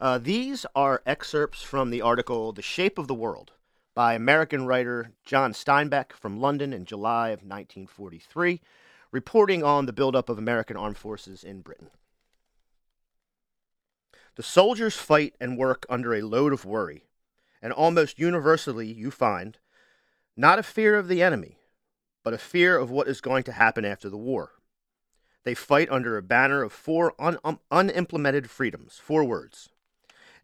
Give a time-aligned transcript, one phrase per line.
[0.00, 3.52] Uh, these are excerpts from the article The Shape of the World
[3.94, 8.60] by American writer John Steinbeck from London in July of 1943,
[9.12, 11.90] reporting on the buildup of American armed forces in Britain.
[14.34, 17.04] The soldiers fight and work under a load of worry,
[17.62, 19.58] and almost universally you find
[20.36, 21.58] not a fear of the enemy,
[22.24, 24.54] but a fear of what is going to happen after the war.
[25.44, 29.68] They fight under a banner of four un- unimplemented freedoms, four words.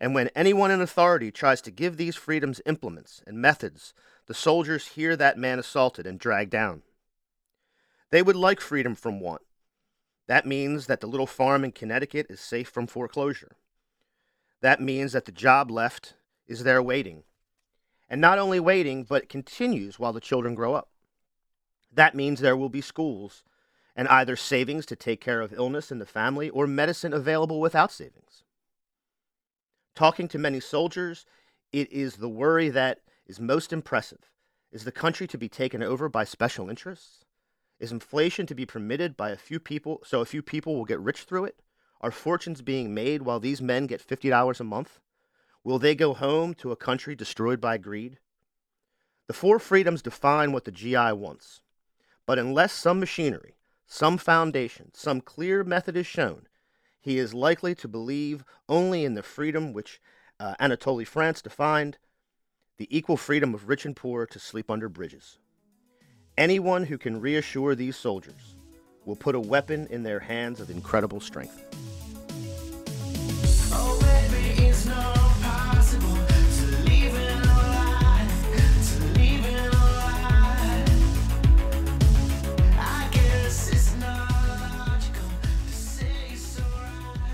[0.01, 3.93] And when anyone in authority tries to give these freedoms implements and methods,
[4.27, 6.83] the soldiers hear that man assaulted and dragged down.
[8.11, 9.43] They would like freedom from want.
[10.27, 13.57] That means that the little farm in Connecticut is safe from foreclosure.
[14.63, 16.15] That means that the job left
[16.47, 17.25] is there waiting.
[18.09, 20.89] And not only waiting, but continues while the children grow up.
[21.93, 23.43] That means there will be schools
[23.95, 27.93] and either savings to take care of illness in the family or medicine available without
[27.93, 28.45] savings.
[29.95, 31.27] Talking to many soldiers,
[31.73, 34.31] it is the worry that is most impressive.
[34.73, 37.25] Is the country to be taken over by special interests?
[37.79, 41.01] Is inflation to be permitted by a few people so a few people will get
[41.01, 41.61] rich through it?
[42.01, 45.01] Are fortunes being made while these men get $50 a month?
[45.65, 48.19] Will they go home to a country destroyed by greed?
[49.27, 51.61] The four freedoms define what the GI wants.
[52.27, 56.47] But unless some machinery, some foundation, some clear method is shown,
[57.01, 60.01] he is likely to believe only in the freedom which
[60.39, 61.99] uh, Anatole France defined
[62.77, 65.39] the equal freedom of rich and poor to sleep under bridges.
[66.39, 68.55] Anyone who can reassure these soldiers
[69.05, 71.65] will put a weapon in their hands of incredible strength.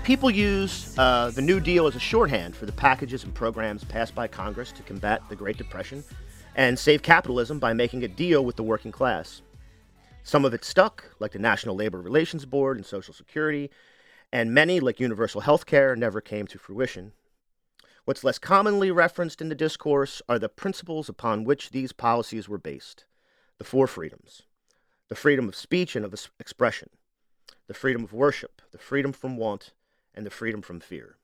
[0.07, 4.15] People use uh, the New Deal as a shorthand for the packages and programs passed
[4.15, 6.01] by Congress to combat the Great Depression
[6.55, 9.41] and save capitalism by making a deal with the working class.
[10.23, 13.69] Some of it stuck, like the National Labor Relations Board and Social Security,
[14.31, 17.11] and many, like universal health care, never came to fruition.
[18.05, 22.57] What's less commonly referenced in the discourse are the principles upon which these policies were
[22.57, 23.03] based
[23.57, 24.43] the four freedoms
[25.09, 26.91] the freedom of speech and of expression,
[27.67, 29.73] the freedom of worship, the freedom from want,
[30.17, 31.15] and the freedom from fear.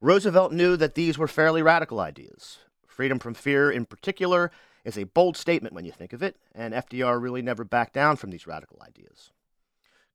[0.00, 2.58] Roosevelt knew that these were fairly radical ideas.
[2.86, 4.50] Freedom from fear, in particular,
[4.84, 8.16] is a bold statement when you think of it, and FDR really never backed down
[8.16, 9.32] from these radical ideas.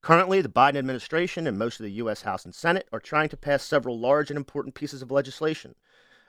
[0.02, 2.24] Currently, the Biden administration and most of the U.S.
[2.24, 5.75] House and Senate are trying to pass several large and important pieces of legislation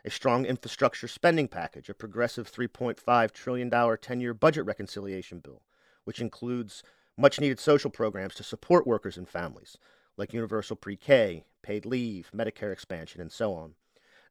[0.04, 5.62] a strong infrastructure spending package, a progressive $3.5 trillion 10 year budget reconciliation bill,
[6.04, 6.82] which includes
[7.16, 9.78] much needed social programs to support workers and families,
[10.16, 13.74] like universal pre K, paid leave, Medicare expansion, and so on.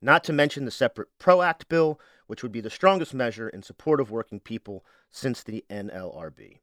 [0.02, 3.62] Not to mention the separate PRO Act bill, which would be the strongest measure in
[3.62, 6.60] support of working people since the NLRB.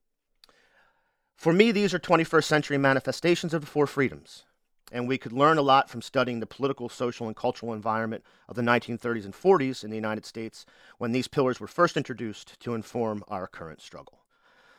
[1.36, 4.44] For me, these are 21st century manifestations of the four freedoms,
[4.90, 8.56] and we could learn a lot from studying the political, social, and cultural environment of
[8.56, 10.66] the 1930s and 40s in the United States
[10.98, 14.24] when these pillars were first introduced to inform our current struggle.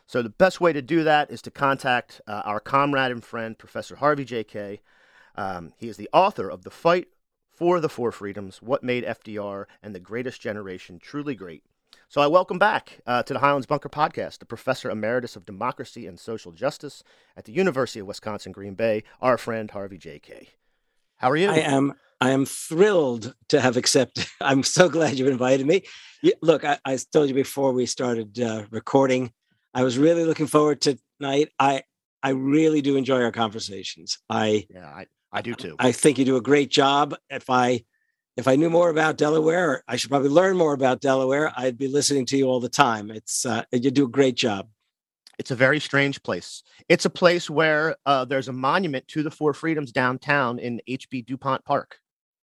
[0.05, 3.57] So, the best way to do that is to contact uh, our comrade and friend,
[3.57, 4.43] Professor Harvey J.
[4.43, 4.81] Kaye
[5.39, 7.07] Um, he is the author of The Fight
[7.49, 11.63] for the Four Freedoms What Made FDR and the Greatest Generation Truly Great.
[12.09, 16.05] So I welcome back uh, to the Highlands Bunker podcast the Professor Emeritus of Democracy
[16.07, 17.05] and Social Justice
[17.37, 20.19] at the University of Wisconsin Green Bay, our friend Harvey J.
[20.19, 20.49] Kaye
[21.15, 21.49] How are you?
[21.49, 21.93] I am.
[22.19, 24.25] I am thrilled to have accepted.
[24.41, 25.83] I'm so glad you invited me.
[26.21, 29.31] You, look, I, I, told you before we started uh, recording.
[29.73, 31.53] I was really looking forward to tonight.
[31.57, 31.83] I
[32.21, 34.17] I really do enjoy our conversations.
[34.29, 35.75] I yeah, I, I do too.
[35.79, 37.15] I think you do a great job.
[37.29, 37.83] If I
[38.37, 41.51] if I knew more about Delaware, I should probably learn more about Delaware.
[41.57, 43.11] I'd be listening to you all the time.
[43.11, 44.69] It's uh, you do a great job.
[45.37, 46.63] It's a very strange place.
[46.89, 51.25] It's a place where uh, there's a monument to the Four Freedoms downtown in HB
[51.25, 51.97] DuPont Park.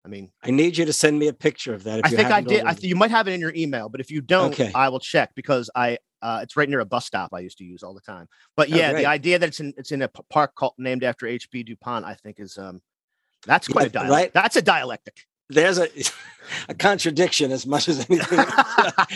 [0.04, 2.00] I mean, I need you to send me a picture of that.
[2.04, 2.64] I think I did.
[2.64, 4.72] I th- you might have it in your email, but if you don't, okay.
[4.74, 7.64] I will check because I uh, it's right near a bus stop I used to
[7.64, 8.28] use all the time.
[8.56, 11.04] But oh, yeah, oh, the idea that it's in it's in a park called named
[11.04, 11.64] after H.B.
[11.64, 12.80] Dupont, I think is um
[13.46, 14.12] that's quite yeah, a dialect.
[14.12, 14.32] Right?
[14.32, 15.26] That's a dialectic.
[15.48, 15.88] There's a
[16.68, 18.38] a contradiction as much as anything.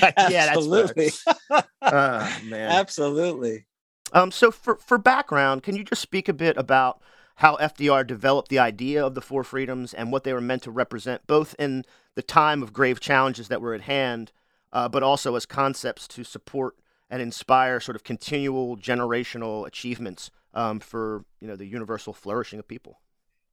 [0.02, 1.10] yeah, absolutely.
[1.50, 1.62] oh,
[2.44, 3.66] man, absolutely.
[4.12, 7.00] Um, so for for background, can you just speak a bit about
[7.36, 10.70] how FDR developed the idea of the four freedoms and what they were meant to
[10.70, 11.84] represent, both in
[12.14, 14.32] the time of grave challenges that were at hand,
[14.72, 16.76] uh, but also as concepts to support
[17.10, 22.68] and inspire sort of continual generational achievements um, for you know the universal flourishing of
[22.68, 23.00] people.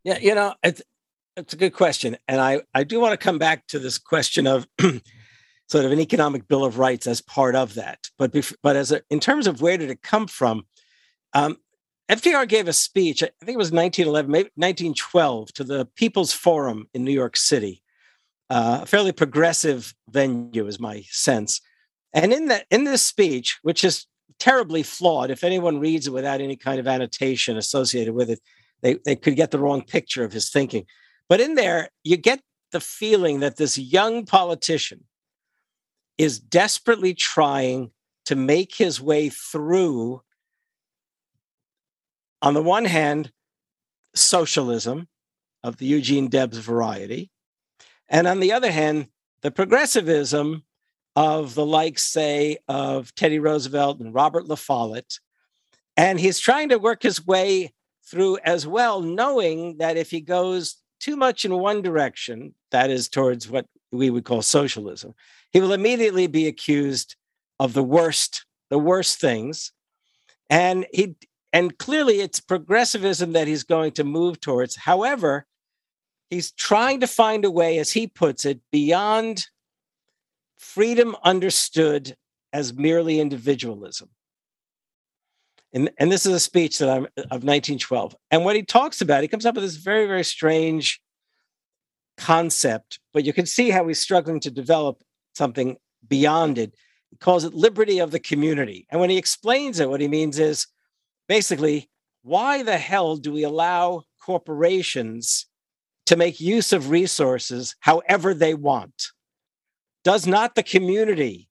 [0.03, 0.81] Yeah, you know, it's
[1.35, 2.17] That's a good question.
[2.27, 4.67] And I, I do want to come back to this question of
[5.67, 8.09] sort of an economic bill of rights as part of that.
[8.17, 10.65] But, bef- but as a, in terms of where did it come from,
[11.33, 11.57] um,
[12.11, 16.87] FDR gave a speech, I think it was 1911, maybe 1912, to the People's Forum
[16.93, 17.81] in New York City,
[18.49, 21.61] uh, a fairly progressive venue, is my sense.
[22.13, 24.07] And in that, in this speech, which is
[24.39, 28.41] terribly flawed, if anyone reads it without any kind of annotation associated with it,
[28.81, 30.85] they, they could get the wrong picture of his thinking.
[31.29, 32.41] But in there, you get
[32.73, 35.05] the feeling that this young politician
[36.17, 37.91] is desperately trying
[38.25, 40.21] to make his way through
[42.41, 43.31] on the one hand,
[44.15, 45.07] socialism
[45.63, 47.31] of the Eugene Debs variety,
[48.09, 49.07] and on the other hand,
[49.41, 50.63] the progressivism
[51.15, 55.19] of the likes, say, of Teddy Roosevelt and Robert La Follette.
[55.97, 57.73] And he's trying to work his way
[58.05, 63.09] through as well, knowing that if he goes too much in one direction, that is
[63.09, 65.13] towards what we would call socialism,
[65.51, 67.15] he will immediately be accused
[67.59, 69.73] of the worst, the worst things.
[70.49, 71.15] And he
[71.53, 74.75] and clearly it's progressivism that he's going to move towards.
[74.75, 75.45] However,
[76.29, 79.47] he's trying to find a way, as he puts it, beyond
[80.57, 82.15] freedom understood
[82.53, 84.09] as merely individualism.
[85.73, 88.15] And, and this is a speech that I'm of 1912.
[88.29, 91.01] And what he talks about, he comes up with this very, very strange
[92.17, 95.01] concept, but you can see how he's struggling to develop
[95.33, 95.77] something
[96.07, 96.75] beyond it.
[97.09, 98.85] He calls it liberty of the community.
[98.89, 100.67] And when he explains it, what he means is
[101.31, 101.89] basically,
[102.23, 105.45] why the hell do we allow corporations
[106.05, 109.13] to make use of resources however they want?
[110.03, 111.47] Does not the community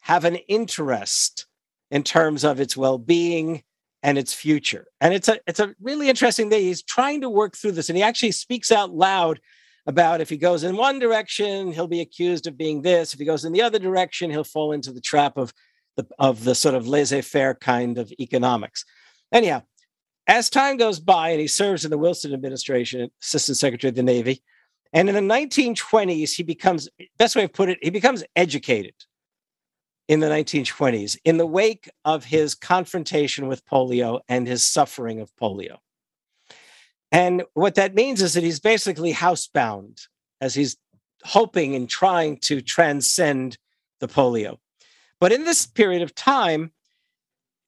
[0.00, 1.46] have an interest
[1.92, 3.62] in terms of its well-being
[4.02, 4.86] and its future?
[5.00, 6.62] And it's a it's a really interesting thing.
[6.62, 9.38] He's trying to work through this, and he actually speaks out loud
[9.86, 13.14] about if he goes in one direction, he'll be accused of being this.
[13.14, 15.54] If he goes in the other direction, he'll fall into the trap of
[15.96, 18.84] the of the sort of laissez-faire kind of economics.
[19.32, 19.62] Anyhow,
[20.26, 24.02] as time goes by and he serves in the Wilson administration, assistant secretary of the
[24.02, 24.42] Navy,
[24.92, 26.88] and in the 1920s, he becomes,
[27.18, 28.94] best way of put it, he becomes educated
[30.08, 35.30] in the 1920s in the wake of his confrontation with polio and his suffering of
[35.40, 35.76] polio.
[37.12, 40.06] And what that means is that he's basically housebound
[40.40, 40.76] as he's
[41.22, 43.58] hoping and trying to transcend
[44.00, 44.58] the polio.
[45.20, 46.72] But in this period of time,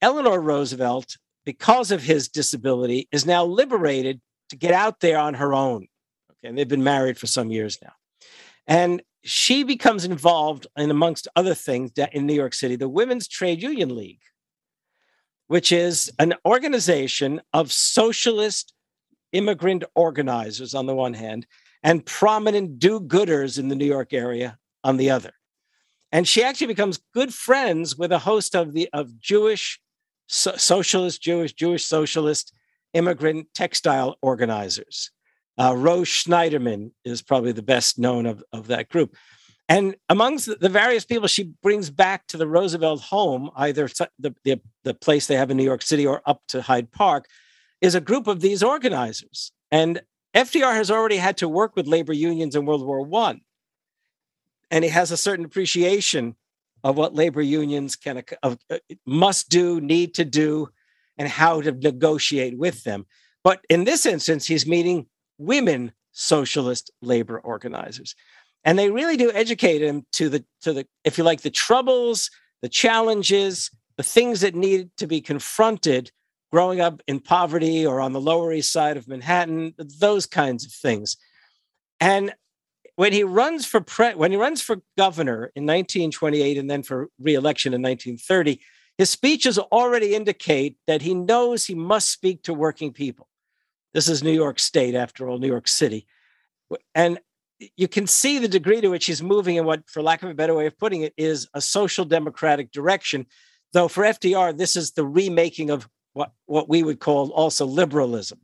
[0.01, 5.55] Eleanor Roosevelt because of his disability, is now liberated to get out there on her
[5.55, 5.87] own.
[6.31, 7.93] Okay, and they've been married for some years now.
[8.67, 13.63] And she becomes involved in, amongst other things, in New York City, the Women's Trade
[13.63, 14.23] Union League,
[15.47, 18.73] which is an organization of socialist
[19.33, 21.47] immigrant organizers on the one hand
[21.83, 25.33] and prominent do gooders in the New York area on the other.
[26.13, 29.81] And she actually becomes good friends with a host of the of Jewish
[30.33, 32.53] so- socialist, Jewish, Jewish socialist
[32.95, 35.11] immigrant textile organizers.
[35.59, 39.15] Uh, Rose Schneiderman is probably the best known of, of that group.
[39.69, 43.89] And amongst the various people she brings back to the Roosevelt home, either
[44.19, 47.27] the, the, the place they have in New York City or up to Hyde Park,
[47.81, 49.53] is a group of these organizers.
[49.71, 50.03] And
[50.35, 53.43] FDR has already had to work with labor unions in World War One,
[54.71, 56.37] and he has a certain appreciation
[56.85, 58.57] of what labor unions can uh,
[59.07, 60.69] must do, need to do,
[61.17, 63.07] and how to negotiate with them.
[63.45, 65.07] But in this instance, he's meeting
[65.39, 68.15] women socialist labor organizers,
[68.65, 72.31] and they really do educate him to the to the if you like the troubles,
[72.63, 76.11] the challenges, the things that need to be confronted
[76.53, 80.73] growing up in poverty or on the Lower East Side of Manhattan, those kinds of
[80.73, 81.17] things.
[81.99, 82.35] And
[82.97, 87.09] when he runs for pre- when he runs for governor in 1928 and then for
[87.19, 88.61] reelection in 1930,
[88.99, 93.29] his speeches already indicate that he knows he must speak to working people.
[93.95, 96.07] This is New York State, after all, New York City,
[96.95, 97.19] and
[97.77, 100.35] you can see the degree to which he's moving in what, for lack of a
[100.35, 103.27] better way of putting it, is a social democratic direction.
[103.73, 108.41] Though for FDR, this is the remaking of what, what we would call also liberalism.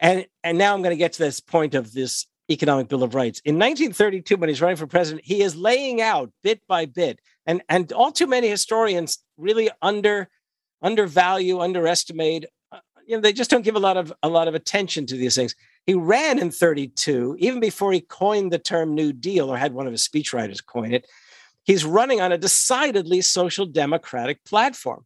[0.00, 3.14] And, and now I'm going to get to this point of this Economic Bill of
[3.14, 3.40] Rights.
[3.44, 7.62] In 1932, when he's running for president, he is laying out bit by bit, and
[7.68, 10.28] and all too many historians really under
[10.82, 12.44] undervalue, underestimate.
[12.70, 15.16] Uh, you know, they just don't give a lot of a lot of attention to
[15.16, 15.54] these things.
[15.86, 19.86] He ran in 32, even before he coined the term New Deal or had one
[19.86, 21.06] of his speechwriters coin it.
[21.64, 25.04] He's running on a decidedly social democratic platform.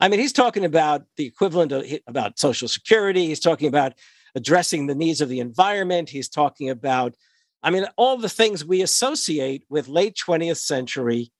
[0.00, 3.26] I mean, he's talking about the equivalent of about Social Security.
[3.26, 3.92] He's talking about
[4.34, 6.08] addressing the needs of the environment.
[6.08, 7.14] He's talking about,
[7.62, 11.32] I mean, all the things we associate with late 20th century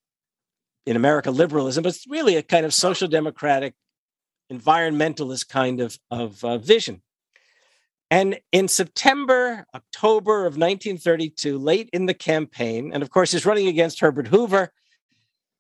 [0.86, 3.74] in America liberalism, but it's really a kind of social democratic,
[4.52, 7.02] environmentalist kind of, of uh, vision.
[8.10, 13.68] And in September, October of 1932, late in the campaign, and of course, he's running
[13.68, 14.72] against Herbert Hoover,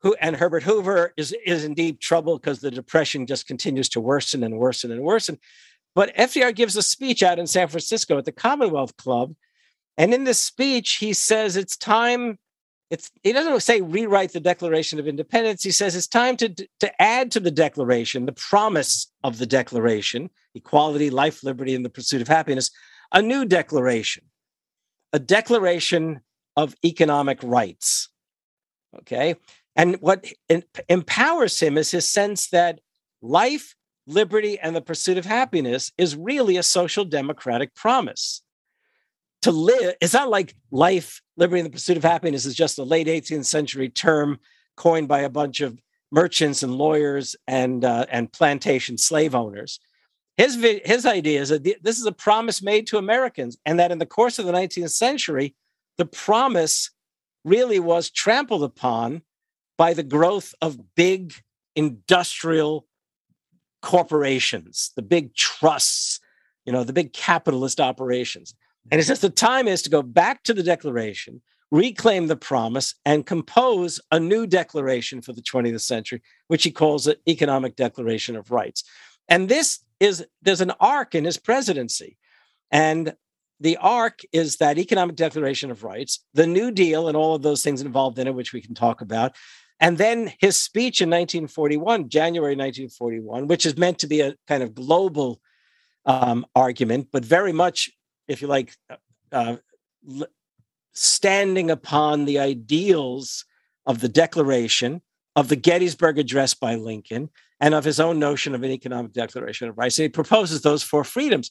[0.02, 4.00] who and Herbert Hoover is, is in deep trouble because the depression just continues to
[4.00, 5.38] worsen and worsen and worsen.
[5.94, 9.34] But FDR gives a speech out in San Francisco at the Commonwealth Club.
[9.98, 12.38] And in this speech, he says it's time
[12.90, 15.62] it's he doesn't say rewrite the Declaration of Independence.
[15.62, 16.48] He says it's time to
[16.80, 21.90] to add to the Declaration the promise of the Declaration: equality, life, liberty, and the
[21.90, 22.70] pursuit of happiness.
[23.12, 24.24] A new declaration,
[25.12, 26.20] a declaration
[26.56, 28.08] of economic rights.
[28.98, 29.36] Okay,
[29.76, 30.26] and what
[30.88, 32.80] empowers him is his sense that
[33.22, 33.76] life,
[34.10, 38.42] liberty, and the pursuit of happiness is really a social democratic promise.
[39.42, 42.82] To live it's not like life liberty and the pursuit of happiness is just a
[42.82, 44.38] late 18th century term
[44.76, 45.78] coined by a bunch of
[46.12, 49.80] merchants and lawyers and uh, and plantation slave owners.
[50.36, 53.98] His his idea is that this is a promise made to americans and that in
[53.98, 55.54] the course of the 19th century
[55.98, 56.90] the promise
[57.44, 59.22] really was trampled upon
[59.76, 61.34] by the growth of big
[61.76, 62.86] industrial
[63.82, 66.20] corporations the big trusts
[66.64, 68.54] you know the big capitalist operations
[68.90, 72.94] and it says the time is to go back to the declaration, reclaim the promise,
[73.04, 78.36] and compose a new declaration for the 20th century, which he calls the Economic Declaration
[78.36, 78.84] of Rights.
[79.28, 82.16] And this is, there's an arc in his presidency.
[82.70, 83.14] And
[83.60, 87.62] the arc is that Economic Declaration of Rights, the New Deal, and all of those
[87.62, 89.36] things involved in it, which we can talk about.
[89.80, 94.62] And then his speech in 1941, January 1941, which is meant to be a kind
[94.62, 95.40] of global
[96.04, 97.90] um, argument, but very much
[98.30, 98.96] if you like, uh,
[99.32, 99.56] uh
[100.92, 103.44] standing upon the ideals
[103.86, 105.02] of the Declaration,
[105.36, 109.68] of the Gettysburg Address by Lincoln, and of his own notion of an economic declaration
[109.68, 109.98] of rights.
[109.98, 111.50] And he proposes those four freedoms,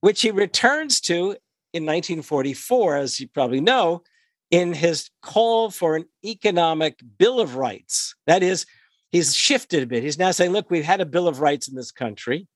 [0.00, 1.36] which he returns to
[1.72, 4.02] in 1944, as you probably know,
[4.50, 8.14] in his call for an economic Bill of Rights.
[8.26, 8.66] That is,
[9.12, 10.02] he's shifted a bit.
[10.02, 12.48] He's now saying, look, we've had a Bill of Rights in this country.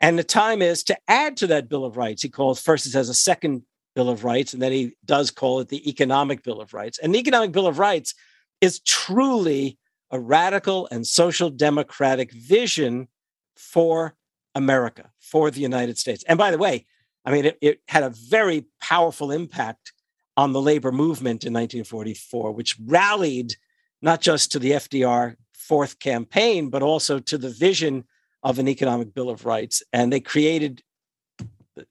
[0.00, 2.22] And the time is to add to that Bill of Rights.
[2.22, 3.62] He calls first, he says a second
[3.96, 6.98] Bill of Rights, and then he does call it the Economic Bill of Rights.
[6.98, 8.14] And the Economic Bill of Rights
[8.60, 9.76] is truly
[10.12, 13.08] a radical and social democratic vision
[13.56, 14.14] for
[14.54, 16.22] America, for the United States.
[16.28, 16.86] And by the way,
[17.24, 19.92] I mean, it, it had a very powerful impact
[20.38, 23.56] on the labor movement in 1944, which rallied
[24.00, 28.04] not just to the FDR fourth campaign, but also to the vision
[28.44, 30.80] of an economic bill of rights, and they created,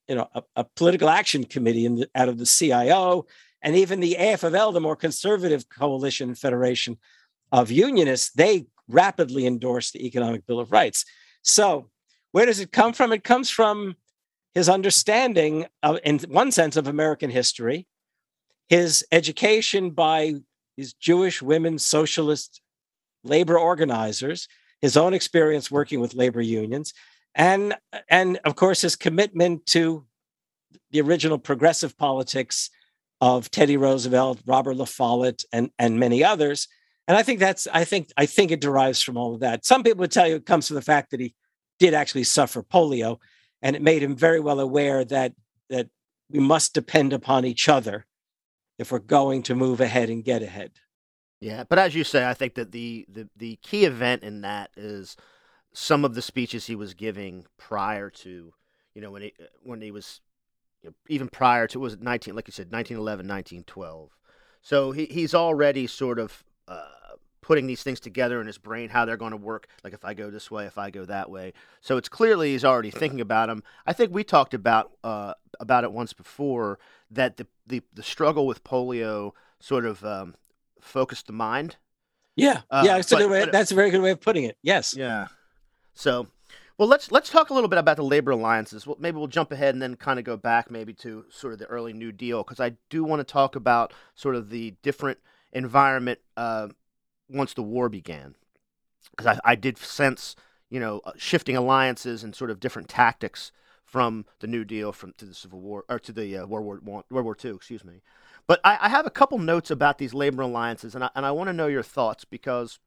[0.08, 3.26] you know, a, a political action committee the, out of the CIO
[3.62, 6.98] and even the AFL, the more conservative coalition and federation
[7.52, 8.32] of unionists.
[8.32, 11.04] They rapidly endorsed the economic bill of rights.
[11.42, 11.90] So,
[12.32, 13.12] where does it come from?
[13.12, 13.98] It comes from
[14.54, 17.88] his understanding, of, in one sense, of American history,
[18.68, 20.36] his education by
[20.76, 22.62] his Jewish women socialist
[23.24, 24.48] labor organizers,
[24.82, 26.94] his own experience working with labor unions,
[27.36, 27.76] and
[28.10, 30.06] and of course his commitment to
[30.92, 32.70] the original progressive politics
[33.22, 36.68] of Teddy Roosevelt, Robert La Follette, and and many others.
[37.08, 39.66] And I think that's I think I think it derives from all of that.
[39.66, 41.34] Some people would tell you it comes from the fact that he
[41.80, 43.20] did actually suffer polio,
[43.62, 45.34] and it made him very well aware that
[45.70, 45.88] that
[46.30, 48.07] we must depend upon each other
[48.78, 50.72] if we're going to move ahead and get ahead.
[51.40, 54.72] Yeah, but as you say, I think that the, the, the key event in that
[54.76, 55.16] is
[55.74, 58.54] some of the speeches he was giving prior to,
[58.96, 60.22] you know, when he when he was
[60.82, 64.18] you know, even prior to was 19 like you said 1911 1912.
[64.64, 66.88] So he he's already sort of uh,
[67.48, 70.14] putting these things together in his brain how they're going to work like if I
[70.14, 71.54] go this way, if I go that way.
[71.80, 73.64] So it's clearly he's already thinking about them.
[73.86, 76.78] I think we talked about uh, about it once before
[77.10, 80.36] that the the, the struggle with polio sort of um,
[80.82, 81.78] focus the mind.
[82.36, 84.44] Yeah, uh, yeah, that's, but, a way, but, that's a very good way of putting
[84.44, 84.58] it.
[84.62, 84.94] Yes.
[84.98, 85.28] Yeah.
[85.94, 86.28] So,
[86.78, 88.86] well, let's let's talk a little bit about the labor alliances.
[88.86, 91.60] Well, maybe we'll jump ahead and then kind of go back maybe to sort of
[91.60, 95.20] the early New Deal because I do want to talk about sort of the different
[95.54, 96.68] environment uh,
[97.30, 98.36] once the war began
[99.12, 100.36] because I, I did sense
[100.70, 103.52] you know uh, shifting alliances and sort of different tactics
[103.88, 106.80] from the New Deal from to the Civil War or to the uh, World War
[106.84, 108.02] One, World War Two, excuse me.
[108.46, 111.32] But I, I have a couple notes about these labor alliances, and I, and I
[111.32, 112.80] want to know your thoughts because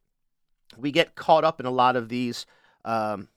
[0.77, 2.47] we get caught up in a lot of these
[2.85, 3.29] um,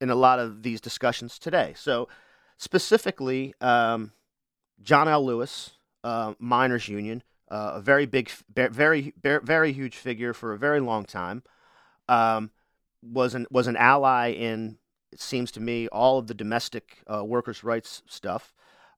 [0.00, 1.74] in a lot of these discussions today.
[1.76, 2.08] So
[2.56, 4.12] specifically um,
[4.82, 5.24] John L.
[5.24, 7.22] Lewis, uh, miners union,
[7.54, 11.44] uh, a very big, very, very huge figure for a very long time.
[12.08, 12.50] Um,
[13.00, 14.78] was an was an ally in
[15.12, 18.52] it seems to me all of the domestic uh, workers' rights stuff.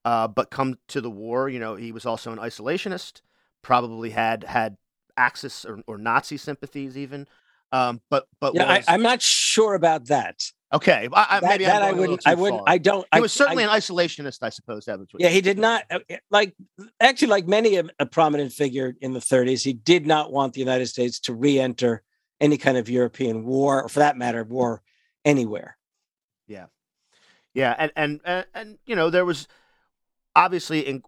[0.06, 3.20] Uh, but come to the war, you know, he was also an isolationist.
[3.60, 4.78] Probably had had
[5.18, 7.26] Axis or, or Nazi sympathies even.
[7.72, 8.84] Um, but but yeah, was...
[8.88, 10.50] I, am not sure about that.
[10.72, 12.26] Okay, I, that, maybe that I wouldn't.
[12.26, 12.62] I wouldn't.
[12.66, 13.02] I don't.
[13.12, 14.86] He I, was certainly I, an isolationist, I suppose.
[14.86, 15.28] That was yeah.
[15.28, 16.54] He did not uh, like
[17.00, 19.62] actually like many a, a, prominent figure in the 30s.
[19.62, 22.02] He did not want the United States to re-enter
[22.40, 24.82] any kind of European war, or for that matter, war
[25.24, 25.76] anywhere.
[26.48, 26.66] Yeah,
[27.54, 29.46] yeah, and and and, and you know there was
[30.34, 31.00] obviously in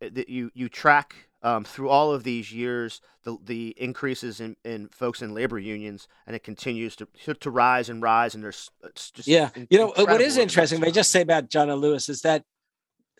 [0.00, 4.88] that you you track um, through all of these years the the increases in, in
[4.88, 7.06] folks in labor unions, and it continues to
[7.40, 8.34] to rise and rise.
[8.34, 10.82] And there's just yeah, you know what is interesting.
[10.84, 11.72] I just say about John.
[11.72, 12.44] Lewis is that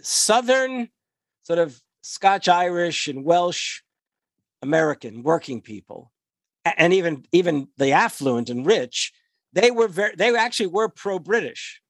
[0.01, 0.89] Southern
[1.43, 3.83] sort of Scotch Irish and Welsh
[4.63, 6.13] American working people,
[6.65, 9.13] and even even the affluent and rich,
[9.53, 11.81] they were very they actually were pro British.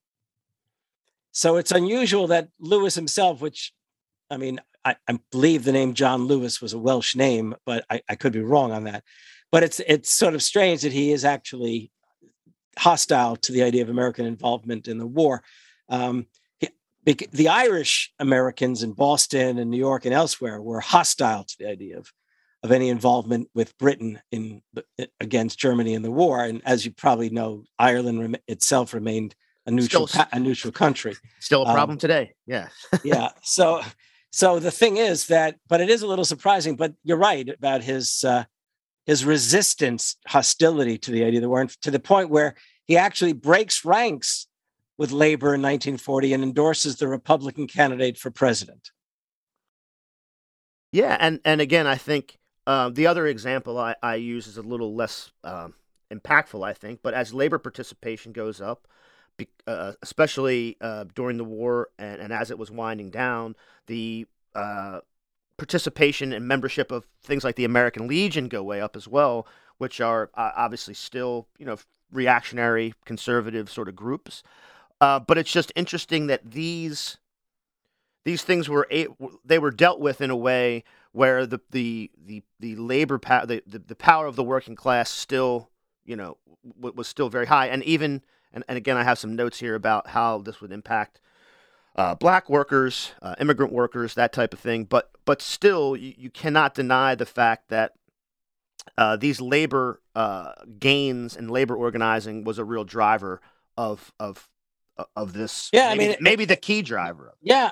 [1.31, 3.73] So it's unusual that Lewis himself, which
[4.29, 8.01] I mean, I, I, believe the name John Lewis was a Welsh name, but I,
[8.09, 9.03] I, could be wrong on that.
[9.51, 11.91] But it's it's sort of strange that he is actually
[12.77, 15.43] hostile to the idea of American involvement in the war.
[15.89, 16.25] Um,
[16.59, 16.69] he,
[17.05, 21.97] the Irish Americans in Boston and New York and elsewhere were hostile to the idea
[21.97, 22.11] of
[22.63, 24.61] of any involvement with Britain in
[25.19, 26.43] against Germany in the war.
[26.43, 31.15] And as you probably know, Ireland rem- itself remained a neutral still, a neutral country.
[31.39, 32.33] Still a problem um, today.
[32.45, 32.69] Yeah.
[33.03, 33.29] yeah.
[33.43, 33.81] So
[34.33, 36.75] so the thing is that, but it is a little surprising.
[36.75, 38.45] But you're right about his uh,
[39.05, 42.55] his resistance, hostility to the idea the war, to the point where
[42.87, 44.47] he actually breaks ranks
[44.97, 48.89] with labor in 1940 and endorses the Republican candidate for president.
[50.91, 54.63] Yeah, and and again, I think uh, the other example I, I use is a
[54.63, 55.67] little less uh,
[56.11, 57.01] impactful, I think.
[57.03, 58.87] But as labor participation goes up,
[59.67, 63.55] uh, especially uh, during the war and, and, as it was winding down,
[63.87, 64.99] the uh,
[65.57, 70.01] participation and membership of things like the American Legion go way up as well, which
[70.01, 71.77] are uh, obviously still you know
[72.11, 74.43] reactionary conservative sort of groups.
[75.01, 77.17] Uh, but it's just interesting that these
[78.25, 78.87] these things were
[79.43, 83.63] they were dealt with in a way where the the the, the labor power the,
[83.65, 85.69] the, the power of the working class still
[86.05, 86.37] you know
[86.79, 88.21] was still very high and even
[88.53, 91.19] and, and again, I have some notes here about how this would impact
[91.95, 94.85] uh, black workers, uh, immigrant workers, that type of thing.
[94.85, 97.93] But but still, you, you cannot deny the fact that
[98.97, 103.41] uh, these labor uh, gains and labor organizing was a real driver
[103.77, 104.49] of of
[105.15, 105.69] of this.
[105.73, 107.33] Yeah, maybe, I mean, maybe the key driver.
[107.41, 107.71] Yeah,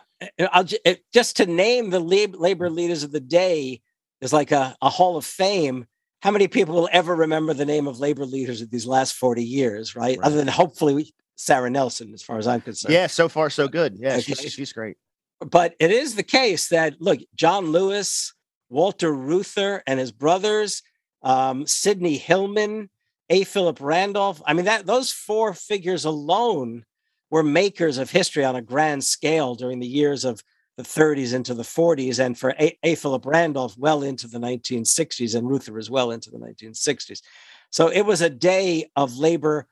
[0.52, 0.67] I'll
[1.13, 3.82] just to name the labor leaders of the day
[4.22, 5.88] is like a, a hall of fame
[6.22, 9.44] how many people will ever remember the name of labor leaders of these last 40
[9.44, 10.18] years, right?
[10.18, 10.26] right.
[10.26, 12.94] Other than hopefully Sara Nelson, as far as I'm concerned.
[12.94, 13.98] Yeah, so far so good.
[14.00, 14.22] Yeah, okay.
[14.22, 14.98] she's, she's great.
[15.40, 18.34] But it is the case that, look, John Lewis,
[18.70, 20.84] Walter Reuther and his brothers,
[21.24, 22.92] um, Sidney Hillman,
[23.32, 23.44] A.
[23.44, 24.42] Philip Randolph.
[24.46, 26.86] I mean, that those four figures alone
[27.32, 30.44] were makers of history on a grand scale during the years of
[30.82, 32.78] the 30s into the 40s, and for A.
[32.84, 32.96] a.
[32.96, 37.22] Philip Randolph, well into the 1960s, and Reuther as well into the 1960s.
[37.70, 39.67] So it was a day of labor,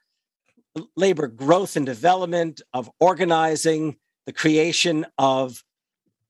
[0.95, 5.63] labor growth and development, of organizing, the creation of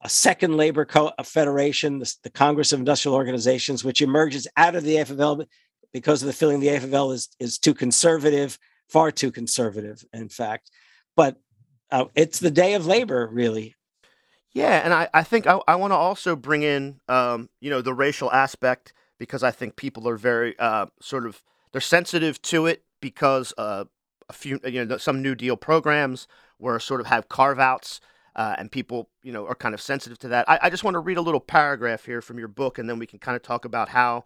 [0.01, 4.83] a second labor co- federation, the, the, Congress of Industrial Organizations, which emerges out of
[4.83, 5.45] the AFL
[5.91, 10.71] because of the feeling the AFL is, is too conservative, far too conservative, in fact.
[11.17, 11.35] But
[11.91, 13.75] uh, it's the day of labor, really,
[14.53, 17.81] yeah, and I, I think I, I want to also bring in, um, you know,
[17.81, 22.65] the racial aspect because I think people are very uh, sort of they're sensitive to
[22.65, 23.85] it because uh,
[24.27, 27.99] a few, you know, some New Deal programs were sort of have carve outs.
[28.35, 30.47] Uh, and people, you know, are kind of sensitive to that.
[30.47, 32.97] I, I, just want to read a little paragraph here from your book, and then
[32.97, 34.23] we can kind of talk about how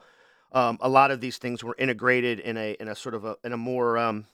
[0.51, 3.37] um, a lot of these things were integrated in a in a sort of a
[3.43, 4.27] in a more um,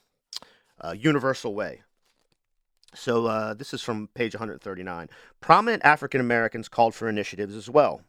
[0.82, 1.84] uh, universal way.
[2.94, 5.10] So uh, this is from page 139.
[5.42, 8.02] Prominent African Americans called for initiatives as well.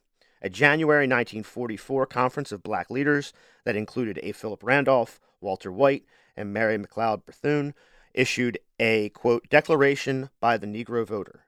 [0.42, 3.32] A January 1944 conference of black leaders
[3.64, 4.32] that included A.
[4.32, 7.74] Philip Randolph, Walter White, and Mary McLeod Bethune
[8.14, 11.44] issued a, quote, declaration by the Negro voter.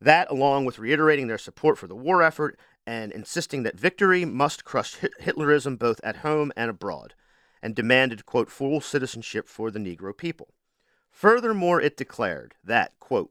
[0.00, 4.64] That, along with reiterating their support for the war effort and insisting that victory must
[4.64, 7.14] crush Hitlerism both at home and abroad,
[7.62, 10.48] and demanded, quote, full citizenship for the Negro people.
[11.12, 13.30] Furthermore, it declared that, quote,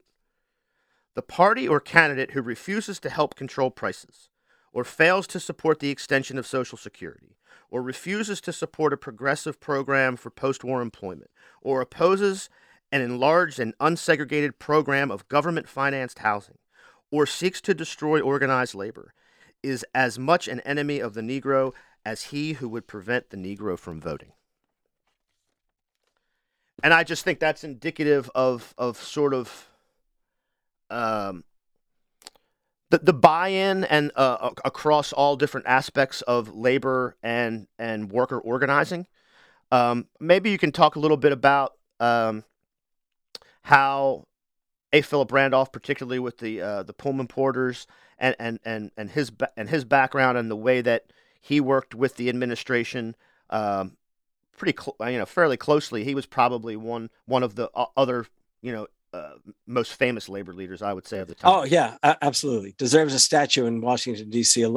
[1.15, 4.30] The party or candidate who refuses to help control prices,
[4.72, 7.36] or fails to support the extension of Social Security,
[7.70, 12.50] or refuses to support a progressive program for post war employment, or opposes
[12.91, 16.60] an enlarged and unsegregated program of government financed housing,
[17.10, 19.13] or seeks to destroy organized labor,
[19.63, 21.74] is as much an enemy of the Negro
[22.06, 24.34] as he who would prevent the Negro from voting.
[26.84, 29.70] And I just think that's indicative of, of sort of
[30.89, 31.44] um,
[32.91, 39.08] the, the buy-in and uh, across all different aspects of labor and and worker organizing.
[39.72, 42.44] Um, maybe you can talk a little bit about um,
[43.63, 44.26] how
[44.91, 45.02] A.
[45.02, 47.88] Philip Randolph, particularly with the uh, the Pullman Porters,
[48.20, 52.17] and and and and his and his background and the way that he worked with
[52.17, 53.15] the administration,
[53.50, 53.96] um,
[54.62, 56.04] pretty cl- you know fairly closely.
[56.04, 58.28] He was probably one one of the uh, other
[58.62, 59.32] you know uh,
[59.65, 61.52] most famous labor leaders, I would say, of the time.
[61.52, 62.76] Oh yeah, absolutely.
[62.78, 64.62] Deserves a statue in Washington D.C.
[64.62, 64.71] It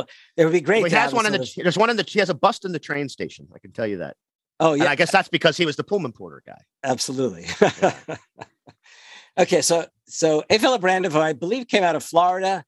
[0.45, 0.81] would be great.
[0.81, 1.43] Well, he has one in the.
[1.43, 1.51] Of...
[1.55, 2.03] There's one in the.
[2.03, 3.47] He has a bust in the train station.
[3.55, 4.17] I can tell you that.
[4.59, 4.85] Oh yeah.
[4.85, 6.61] And I guess that's because he was the Pullman porter guy.
[6.83, 7.47] Absolutely.
[9.39, 10.59] okay, so so A.
[10.59, 12.65] Philip Randolph, I believe, came out of Florida.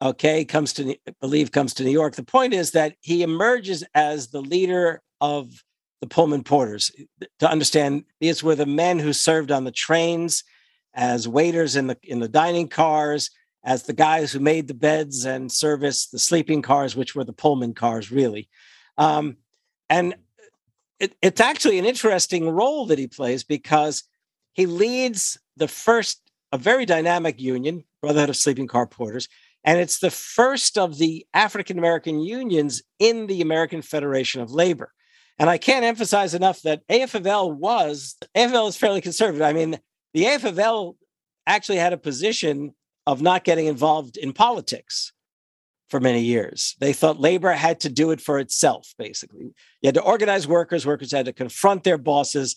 [0.00, 2.14] Okay, comes to I believe comes to New York.
[2.14, 5.63] The point is that he emerges as the leader of
[6.04, 6.90] the Pullman porters.
[7.38, 10.44] To understand, these were the men who served on the trains
[10.92, 13.30] as waiters in the in the dining cars,
[13.64, 17.32] as the guys who made the beds and serviced the sleeping cars, which were the
[17.32, 18.50] Pullman cars, really.
[18.98, 19.38] Um,
[19.88, 20.14] and
[21.00, 24.04] it, it's actually an interesting role that he plays because
[24.52, 26.20] he leads the first,
[26.52, 29.26] a very dynamic union, Brotherhood of Sleeping Car Porters,
[29.64, 34.92] and it's the first of the African American unions in the American Federation of Labor.
[35.38, 39.42] And I can't emphasize enough that AFL was, AFL is fairly conservative.
[39.42, 39.78] I mean,
[40.12, 40.94] the AFL
[41.46, 42.74] actually had a position
[43.06, 45.12] of not getting involved in politics
[45.88, 46.76] for many years.
[46.80, 49.52] They thought labor had to do it for itself, basically.
[49.82, 52.56] You had to organize workers, workers had to confront their bosses.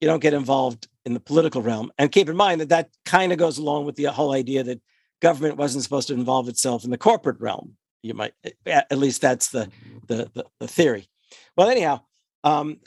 [0.00, 1.90] You don't get involved in the political realm.
[1.98, 4.80] And keep in mind that that kind of goes along with the whole idea that
[5.20, 7.76] government wasn't supposed to involve itself in the corporate realm.
[8.02, 8.34] You might,
[8.66, 9.70] at least that's the,
[10.06, 11.08] the, the, the theory.
[11.56, 12.00] Well, anyhow,
[12.42, 12.78] um,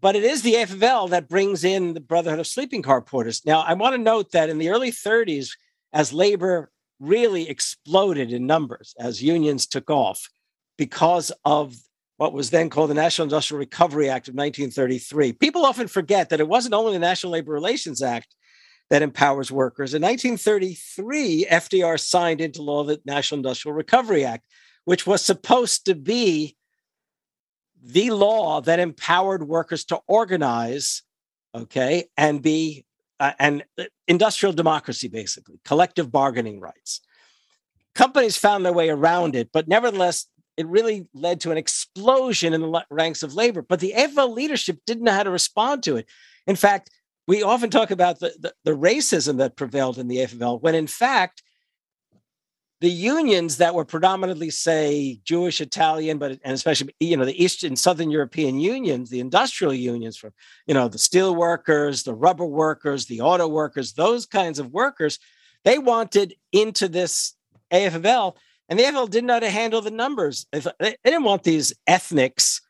[0.00, 3.42] but it is the AFL that brings in the Brotherhood of Sleeping Car Porters.
[3.44, 5.50] Now, I want to note that in the early 30s,
[5.92, 6.70] as labor
[7.00, 10.28] really exploded in numbers, as unions took off
[10.76, 11.76] because of
[12.16, 15.32] what was then called the National Industrial Recovery Act of 1933.
[15.34, 18.34] People often forget that it wasn't only the National Labor Relations Act
[18.88, 19.94] that empowers workers.
[19.94, 24.46] In 1933, FDR signed into law the National Industrial Recovery Act,
[24.84, 26.55] which was supposed to be
[27.86, 31.02] the law that empowered workers to organize,
[31.54, 32.84] okay, and be
[33.20, 37.00] uh, and uh, industrial democracy, basically, collective bargaining rights.
[37.94, 42.60] Companies found their way around it, but nevertheless, it really led to an explosion in
[42.60, 43.62] the ranks of labor.
[43.62, 46.06] But the AFL leadership didn't know how to respond to it.
[46.46, 46.90] In fact,
[47.28, 50.86] we often talk about the, the, the racism that prevailed in the AFL, when in
[50.86, 51.42] fact,
[52.80, 57.74] the unions that were predominantly, say, Jewish, Italian, but and especially you know the Eastern
[57.74, 60.32] Southern European unions, the industrial unions from
[60.66, 65.18] you know the steel workers, the rubber workers, the auto workers, those kinds of workers,
[65.64, 67.34] they wanted into this
[67.72, 68.36] AFL,
[68.68, 70.46] and the AFL didn't know how to handle the numbers.
[70.52, 72.60] They didn't want these ethnics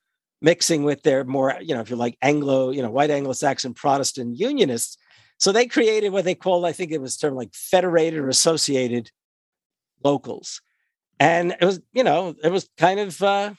[0.41, 4.39] mixing with their more you know if you're like Anglo, you know white Anglo-Saxon Protestant
[4.39, 4.99] unionists.
[5.39, 9.11] So they created what they called, I think it was termed like federated or associated
[10.03, 10.61] locals.
[11.19, 13.55] And it was, you know, it was kind of uh,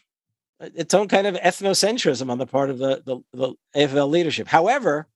[0.60, 4.48] its own kind of ethnocentrism on the part of the, the, the AFL leadership.
[4.48, 5.08] However,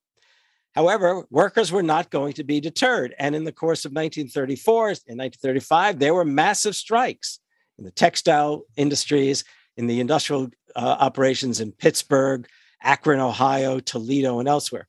[0.73, 3.13] However, workers were not going to be deterred.
[3.19, 7.39] And in the course of 1934 and 1935, there were massive strikes
[7.77, 9.43] in the textile industries,
[9.75, 12.47] in the industrial uh, operations in Pittsburgh,
[12.81, 14.87] Akron, Ohio, Toledo, and elsewhere.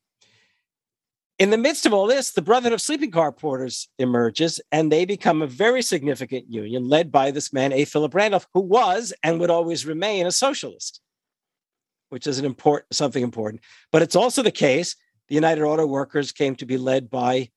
[1.39, 5.03] In the midst of all this, the Brotherhood of Sleeping Car Porters emerges, and they
[5.03, 7.85] become a very significant union led by this man, A.
[7.85, 11.01] Philip Randolph, who was and would always remain a socialist,
[12.09, 13.63] which is an important something important.
[13.91, 14.95] But it's also the case
[15.27, 17.49] the United Auto Workers came to be led by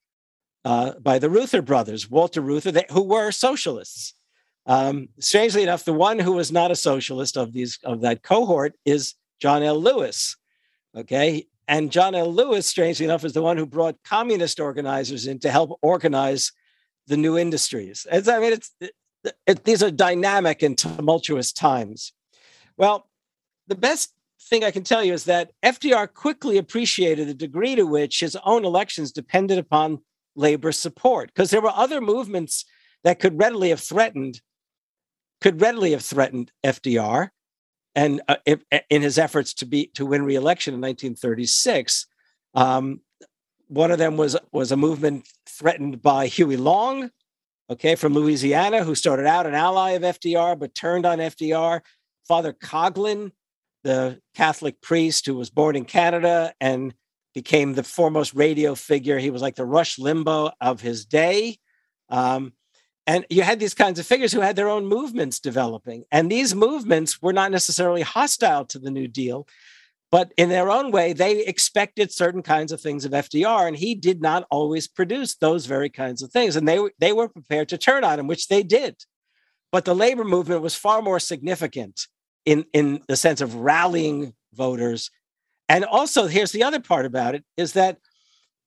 [0.64, 4.14] uh, by the Reuther brothers, Walter Reuther, they, who were socialists.
[4.64, 8.74] Um, strangely enough, the one who was not a socialist of these of that cohort
[8.86, 9.78] is John L.
[9.78, 10.36] Lewis.
[10.96, 12.32] Okay, and John L.
[12.32, 16.52] Lewis, strangely enough, is the one who brought communist organizers in to help organize
[17.06, 18.06] the new industries.
[18.10, 18.92] It's, I mean, it's it,
[19.46, 22.12] it, these are dynamic and tumultuous times.
[22.76, 23.08] Well,
[23.66, 27.84] the best thing I can tell you is that FDR quickly appreciated the degree to
[27.84, 30.00] which his own elections depended upon
[30.36, 32.64] labor support because there were other movements
[33.02, 34.40] that could readily have threatened
[35.40, 37.30] could readily have threatened FDR
[37.96, 42.06] and uh, if, in his efforts to be to win re-election in 1936
[42.54, 43.00] um,
[43.66, 47.10] one of them was was a movement threatened by Huey Long
[47.68, 51.80] okay from Louisiana who started out an ally of FDR but turned on FDR
[52.28, 53.32] Father Coughlin
[53.86, 56.92] the Catholic priest who was born in Canada and
[57.36, 59.18] became the foremost radio figure.
[59.18, 61.58] He was like the Rush Limbaugh of his day.
[62.08, 62.54] Um,
[63.06, 66.04] and you had these kinds of figures who had their own movements developing.
[66.10, 69.46] And these movements were not necessarily hostile to the New Deal,
[70.10, 73.68] but in their own way, they expected certain kinds of things of FDR.
[73.68, 76.56] And he did not always produce those very kinds of things.
[76.56, 78.96] And they, they were prepared to turn on him, which they did.
[79.70, 82.06] But the labor movement was far more significant
[82.44, 85.10] in, in the sense of rallying voters.
[85.68, 87.98] And also, here's the other part about it is that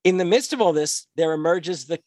[0.03, 1.99] in the midst of all this, there emerges the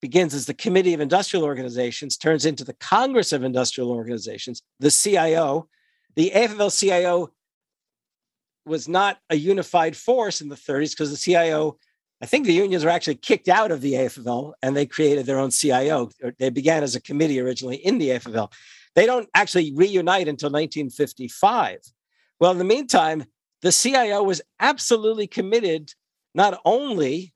[0.00, 4.90] begins as the Committee of Industrial Organizations, turns into the Congress of Industrial Organizations, the
[4.90, 5.68] CIO.
[6.16, 7.30] The AFL CIO
[8.64, 11.78] was not a unified force in the 30s because the CIO,
[12.20, 15.38] I think the unions were actually kicked out of the AFL and they created their
[15.38, 16.10] own CIO.
[16.38, 18.52] They began as a committee originally in the AFL.
[18.94, 21.78] They don't actually reunite until 1955.
[22.40, 23.24] Well, in the meantime,
[23.62, 25.92] the CIO was absolutely committed
[26.34, 27.32] not only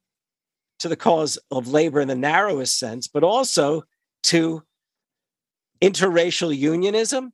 [0.83, 3.85] to the cause of labor in the narrowest sense, but also
[4.25, 4.62] to
[5.81, 7.33] interracial unionism,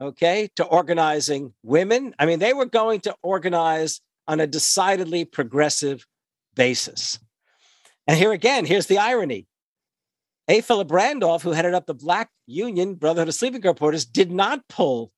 [0.00, 2.14] okay, to organizing women.
[2.18, 6.06] I mean, they were going to organize on a decidedly progressive
[6.54, 7.18] basis.
[8.06, 9.46] And here again, here's the irony
[10.46, 10.60] a.
[10.60, 14.68] Philip Randolph, who headed up the Black Union, Brotherhood of Sleeping Car Porters, did not
[14.68, 15.10] pull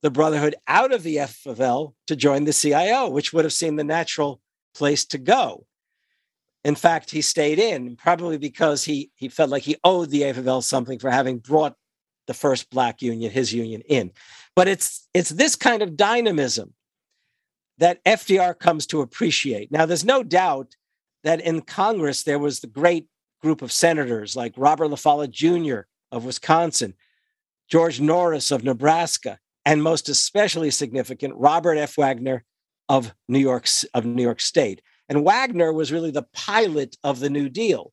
[0.00, 3.84] the Brotherhood out of the AFL to join the CIO, which would have seemed the
[3.84, 4.40] natural
[4.74, 5.66] place to go.
[6.64, 10.62] In fact, he stayed in, probably because he, he felt like he owed the AFL
[10.62, 11.76] something for having brought
[12.26, 14.10] the first black union, his union, in.
[14.56, 16.72] But it's it's this kind of dynamism
[17.78, 19.70] that FDR comes to appreciate.
[19.70, 20.76] Now, there's no doubt
[21.24, 23.08] that in Congress there was the great
[23.42, 25.80] group of senators like Robert La Follette Jr.
[26.12, 26.94] of Wisconsin,
[27.68, 31.96] George Norris of Nebraska, and most especially significant, Robert F.
[31.96, 32.44] Wagner
[32.88, 34.82] of New York, of New York State.
[35.08, 37.92] And Wagner was really the pilot of the New Deal.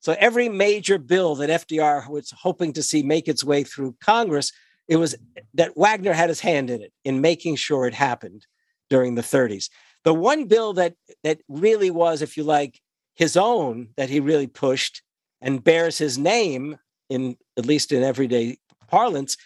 [0.00, 4.52] So every major bill that FDR was hoping to see make its way through Congress,
[4.88, 5.14] it was
[5.54, 8.46] that Wagner had his hand in it in making sure it happened
[8.90, 9.70] during the 30s.
[10.04, 12.80] The one bill that that really was, if you like,
[13.14, 15.02] his own that he really pushed
[15.40, 19.36] and bears his name in at least in everyday parlance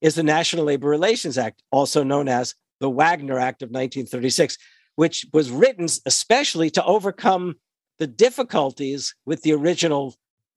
[0.00, 4.58] is the National Labor Relations Act, also known as the Wagner Act of 1936,
[4.96, 7.56] which was written especially to overcome
[7.98, 10.14] the difficulties with the original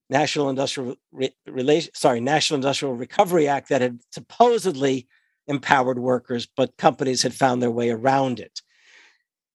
[0.09, 5.07] National Industrial Re- Relation, sorry, National Industrial Recovery Act that had supposedly
[5.47, 8.61] empowered workers, but companies had found their way around it.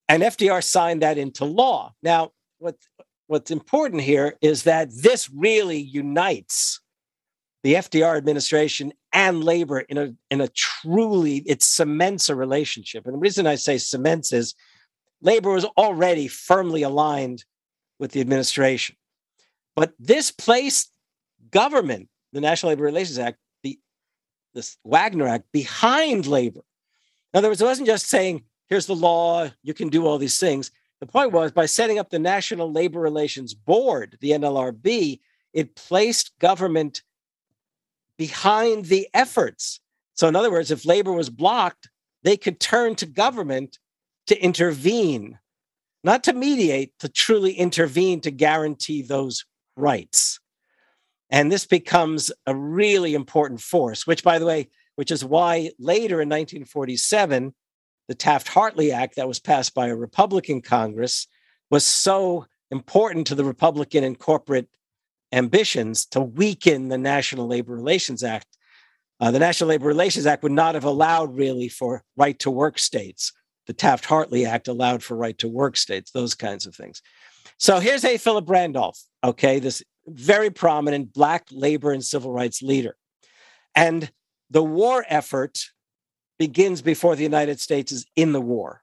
[0.08, 1.94] And FDR signed that into law.
[2.02, 2.76] Now, what
[3.28, 6.80] what's important here is that this really unites
[7.62, 13.06] the FDR administration and labor in a in a truly it cements a relationship.
[13.06, 14.54] And the reason I say cements is
[15.22, 17.44] labor was already firmly aligned
[17.98, 18.96] with the administration.
[19.76, 20.92] But this placed
[21.50, 23.78] government, the National Labor Relations Act, the
[24.54, 26.61] this Wagner Act behind labor.
[27.33, 30.38] In other words, it wasn't just saying, here's the law, you can do all these
[30.38, 30.70] things.
[31.00, 35.20] The point was by setting up the National Labor Relations Board, the NLRB,
[35.52, 37.02] it placed government
[38.16, 39.80] behind the efforts.
[40.14, 41.88] So, in other words, if labor was blocked,
[42.22, 43.78] they could turn to government
[44.30, 45.40] to intervene,
[46.04, 49.44] not to mediate, to truly intervene to guarantee those
[49.76, 50.38] rights.
[51.30, 56.22] And this becomes a really important force, which, by the way, which is why later
[56.22, 57.52] in 1947,
[58.06, 61.26] the Taft Hartley Act that was passed by a Republican Congress
[61.68, 64.68] was so important to the Republican and corporate
[65.32, 68.46] ambitions to weaken the National Labor Relations Act.
[69.18, 72.78] Uh, the National Labor Relations Act would not have allowed really for right to work
[72.78, 73.32] states.
[73.70, 77.02] The Taft Hartley Act allowed for right to work states, those kinds of things.
[77.56, 78.18] So here's A.
[78.18, 82.96] Philip Randolph, okay, this very prominent Black labor and civil rights leader.
[83.76, 84.11] And
[84.50, 85.66] the war effort
[86.37, 88.83] begins before the United States is in the war.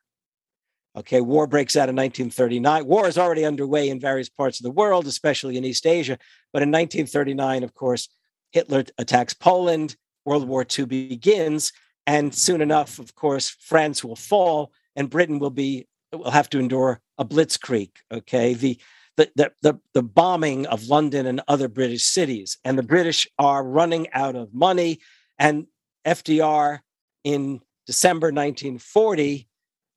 [0.95, 2.85] Okay, war breaks out in 1939.
[2.85, 6.17] War is already underway in various parts of the world, especially in East Asia.
[6.53, 8.07] But in 1939, of course,
[8.53, 11.73] Hitler attacks Poland, World War II begins,
[12.07, 16.59] and soon enough, of course, France will fall and Britain will be will have to
[16.59, 17.91] endure a blitzkrieg.
[18.11, 18.79] Okay, the
[19.17, 22.59] the, the, the, bombing of London and other British cities.
[22.63, 24.99] And the British are running out of money.
[25.39, 25.65] And
[26.05, 26.81] FDR
[27.23, 29.47] in December 1940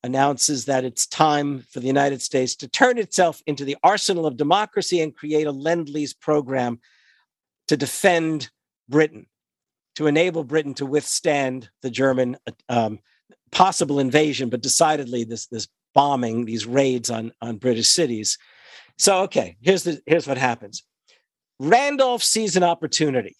[0.03, 4.38] announces that it's time for the United States to turn itself into the arsenal of
[4.38, 6.81] democracy and create a lend lease program
[7.68, 8.51] to defend
[8.88, 9.27] Britain,
[10.00, 12.34] to enable Britain to withstand the German
[12.70, 13.00] um,
[13.52, 18.38] possible invasion, but decidedly this, this bombing, these raids on, on British cities.
[18.96, 20.84] So, okay, here's, the, here's what happens
[21.58, 23.36] Randolph sees an opportunity.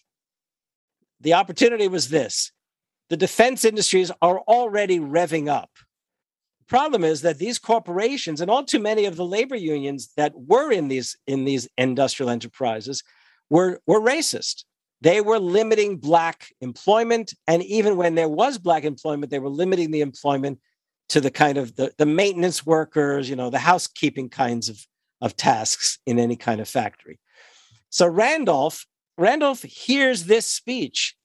[1.19, 2.51] The opportunity was this
[3.09, 5.71] the defense industries are already revving up.
[6.59, 10.33] The problem is that these corporations and all too many of the labor unions that
[10.35, 13.03] were in these in these industrial enterprises
[13.49, 14.63] were, were racist.
[15.01, 17.33] They were limiting Black employment.
[17.47, 20.59] And even when there was Black employment, they were limiting the employment
[21.09, 24.85] to the kind of the, the maintenance workers, you know, the housekeeping kinds of,
[25.19, 27.19] of tasks in any kind of factory.
[27.89, 28.85] So Randolph,
[29.17, 31.15] Randolph hears this speech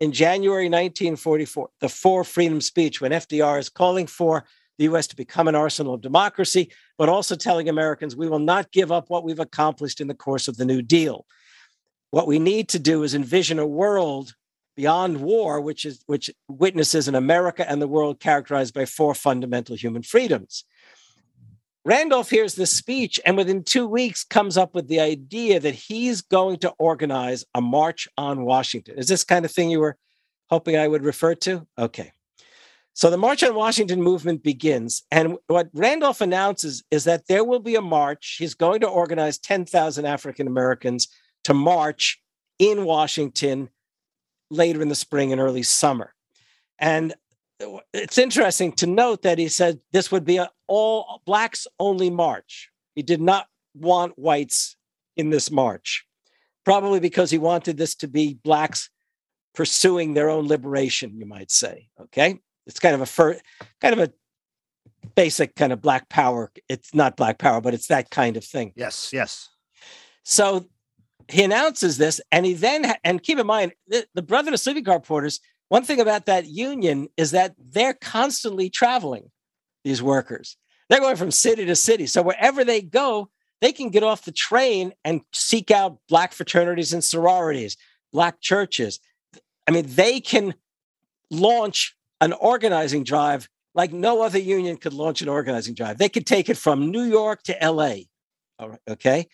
[0.00, 4.46] in January 1944, the Four Freedom speech, when FDR is calling for
[4.78, 8.72] the US to become an arsenal of democracy, but also telling Americans we will not
[8.72, 11.26] give up what we've accomplished in the course of the New Deal.
[12.10, 14.34] What we need to do is envision a world
[14.76, 19.76] beyond war, which is which witnesses an America and the world characterized by four fundamental
[19.76, 20.64] human freedoms.
[21.84, 26.20] Randolph hears this speech and within two weeks comes up with the idea that he's
[26.20, 28.98] going to organize a march on Washington.
[28.98, 29.96] Is this kind of thing you were
[30.50, 31.64] hoping I would refer to?
[31.78, 32.12] Okay.
[32.92, 35.04] So the March on Washington movement begins.
[35.12, 38.36] And what Randolph announces is that there will be a march.
[38.38, 41.06] He's going to organize 10,000 African Americans
[41.46, 42.20] to march
[42.58, 43.68] in Washington
[44.50, 46.12] later in the spring and early summer.
[46.76, 47.14] And
[47.94, 52.68] it's interesting to note that he said this would be an all blacks only march.
[52.96, 54.74] He did not want whites
[55.16, 56.04] in this march,
[56.64, 58.90] probably because he wanted this to be blacks
[59.54, 61.88] pursuing their own liberation, you might say.
[62.00, 62.40] Okay.
[62.66, 63.40] It's kind of a fir-
[63.80, 64.12] kind of a
[65.14, 66.50] basic kind of black power.
[66.68, 68.72] It's not black power, but it's that kind of thing.
[68.74, 69.48] Yes, yes.
[70.24, 70.66] So
[71.28, 74.84] he announces this, and he then and keep in mind the, the Brotherhood of Sleeping
[74.84, 75.40] Car Porters.
[75.68, 79.30] One thing about that union is that they're constantly traveling.
[79.82, 80.56] These workers,
[80.88, 82.06] they're going from city to city.
[82.06, 86.92] So wherever they go, they can get off the train and seek out black fraternities
[86.92, 87.76] and sororities,
[88.12, 89.00] black churches.
[89.68, 90.54] I mean, they can
[91.30, 95.98] launch an organizing drive like no other union could launch an organizing drive.
[95.98, 97.94] They could take it from New York to LA.
[98.58, 99.26] All right, okay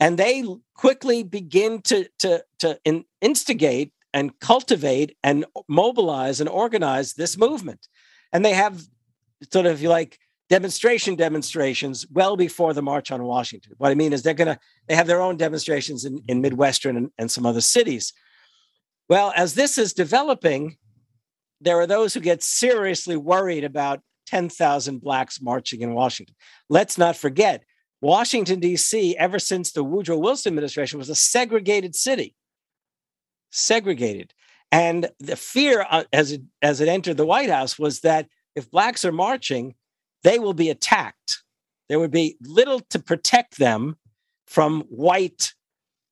[0.00, 7.14] and they quickly begin to to to in, instigate and cultivate and mobilize and organize
[7.14, 7.88] this movement.
[8.32, 8.82] And they have
[9.52, 13.72] sort of like demonstration demonstrations well before the march on washington.
[13.78, 16.96] What i mean is they're going to they have their own demonstrations in, in midwestern
[16.96, 18.12] and, and some other cities.
[19.08, 20.76] Well as this is developing
[21.60, 26.34] there are those who get seriously worried about 10,000 blacks marching in washington.
[26.68, 27.64] Let's not forget
[28.04, 32.34] Washington, D.C., ever since the Woodrow Wilson administration, was a segregated city.
[33.50, 34.34] Segregated.
[34.70, 38.70] And the fear uh, as, it, as it entered the White House was that if
[38.70, 39.74] blacks are marching,
[40.22, 41.42] they will be attacked.
[41.88, 43.96] There would be little to protect them
[44.46, 45.54] from white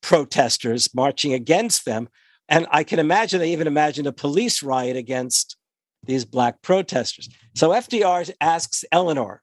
[0.00, 2.08] protesters marching against them.
[2.48, 5.58] And I can imagine they even imagined a police riot against
[6.06, 7.28] these black protesters.
[7.54, 9.42] So FDR asks Eleanor,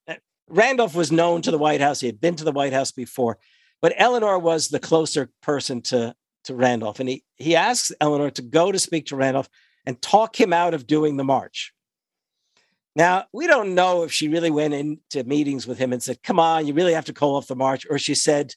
[0.49, 1.99] Randolph was known to the White House.
[1.99, 3.37] He had been to the White House before,
[3.81, 6.99] but Eleanor was the closer person to, to Randolph.
[6.99, 9.49] And he, he asks Eleanor to go to speak to Randolph
[9.85, 11.73] and talk him out of doing the march.
[12.95, 16.39] Now, we don't know if she really went into meetings with him and said, Come
[16.39, 17.85] on, you really have to call off the march.
[17.89, 18.55] Or she said,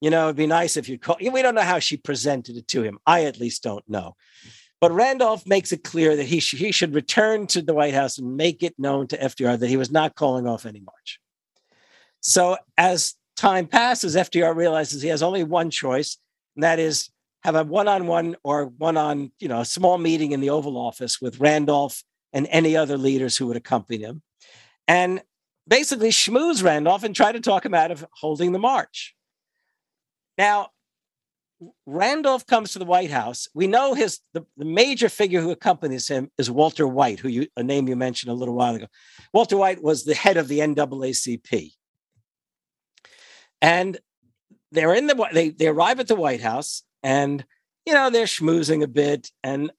[0.00, 1.16] You know, it'd be nice if you'd call.
[1.20, 2.98] We don't know how she presented it to him.
[3.06, 4.16] I at least don't know.
[4.80, 8.16] But Randolph makes it clear that he, sh- he should return to the White House
[8.18, 11.20] and make it known to FDR that he was not calling off any march.
[12.20, 16.16] So as time passes, FDR realizes he has only one choice,
[16.56, 17.10] and that is
[17.42, 21.40] have a one-on-one or one-on, you know, a small meeting in the Oval Office with
[21.40, 22.02] Randolph
[22.32, 24.22] and any other leaders who would accompany him,
[24.86, 25.22] and
[25.66, 29.14] basically schmooze Randolph and try to talk him out of holding the march.
[30.36, 30.70] Now,
[31.86, 33.48] Randolph comes to the White House.
[33.54, 37.48] We know his the, the, major figure who accompanies him is Walter White, who you
[37.56, 38.86] a name you mentioned a little while ago.
[39.34, 41.72] Walter White was the head of the NAACP.
[43.60, 43.98] And
[44.72, 47.44] they're in the they they arrive at the White House and
[47.84, 49.70] you know they're schmoozing a bit and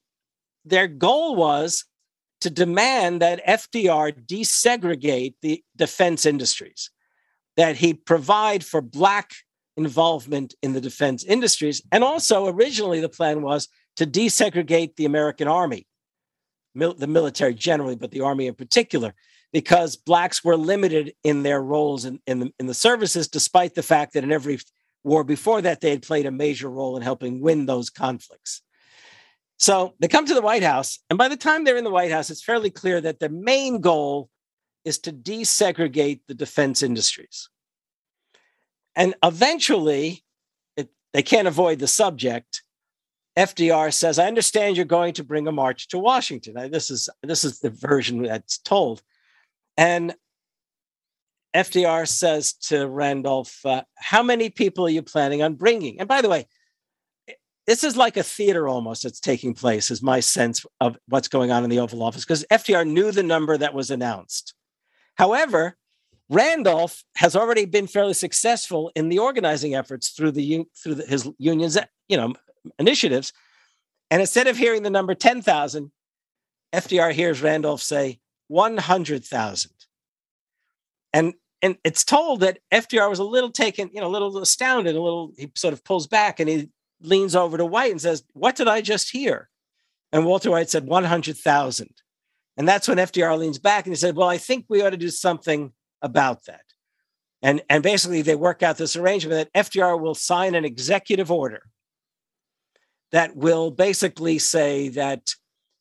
[0.66, 1.86] their goal was
[2.42, 6.90] to demand that FDR desegregate the defense industries,
[7.56, 9.32] that he provide for black
[9.86, 11.82] involvement in the defense industries.
[11.92, 13.68] And also, originally, the plan was
[13.98, 15.88] to desegregate the American Army,
[16.74, 19.14] mil- the military generally, but the Army in particular,
[19.52, 23.84] because Blacks were limited in their roles in, in, the, in the services, despite the
[23.84, 24.60] fact that in every
[25.04, 28.62] war before that, they had played a major role in helping win those conflicts.
[29.58, 32.12] So they come to the White House, and by the time they're in the White
[32.12, 34.30] House, it's fairly clear that their main goal
[34.86, 37.50] is to desegregate the defense industries.
[38.96, 40.24] And eventually,
[40.76, 42.64] it, they can't avoid the subject.
[43.38, 47.10] FDR says, "I understand you're going to bring a march to Washington." Now, this is
[47.24, 49.02] this is the version that's told,
[49.78, 50.16] and
[51.56, 56.22] FDR says to Randolph, uh, "How many people are you planning on bringing?" And by
[56.22, 56.48] the way,
[57.68, 59.92] this is like a theater almost that's taking place.
[59.92, 63.24] Is my sense of what's going on in the Oval Office because FDR knew the
[63.24, 64.54] number that was announced.
[65.16, 65.78] However,
[66.32, 71.30] Randolph has already been fairly successful in the organizing efforts through the through the, his
[71.38, 71.78] unions,
[72.08, 72.34] you know,
[72.80, 73.34] initiatives.
[74.10, 75.92] And instead of hearing the number 10,000,
[76.74, 79.72] FDR hears Randolph say 100,000.
[81.14, 84.96] And and it's told that FDR was a little taken, you know, a little astounded,
[84.96, 86.70] a little he sort of pulls back and he
[87.02, 89.50] leans over to White and says, "What did I just hear?"
[90.14, 91.94] And Walter White said 100,000.
[92.56, 94.98] And that's when FDR leans back and he said, "Well, I think we ought to
[94.98, 96.64] do something about that.
[97.42, 101.64] And, and basically, they work out this arrangement that FDR will sign an executive order
[103.12, 105.34] that will basically say that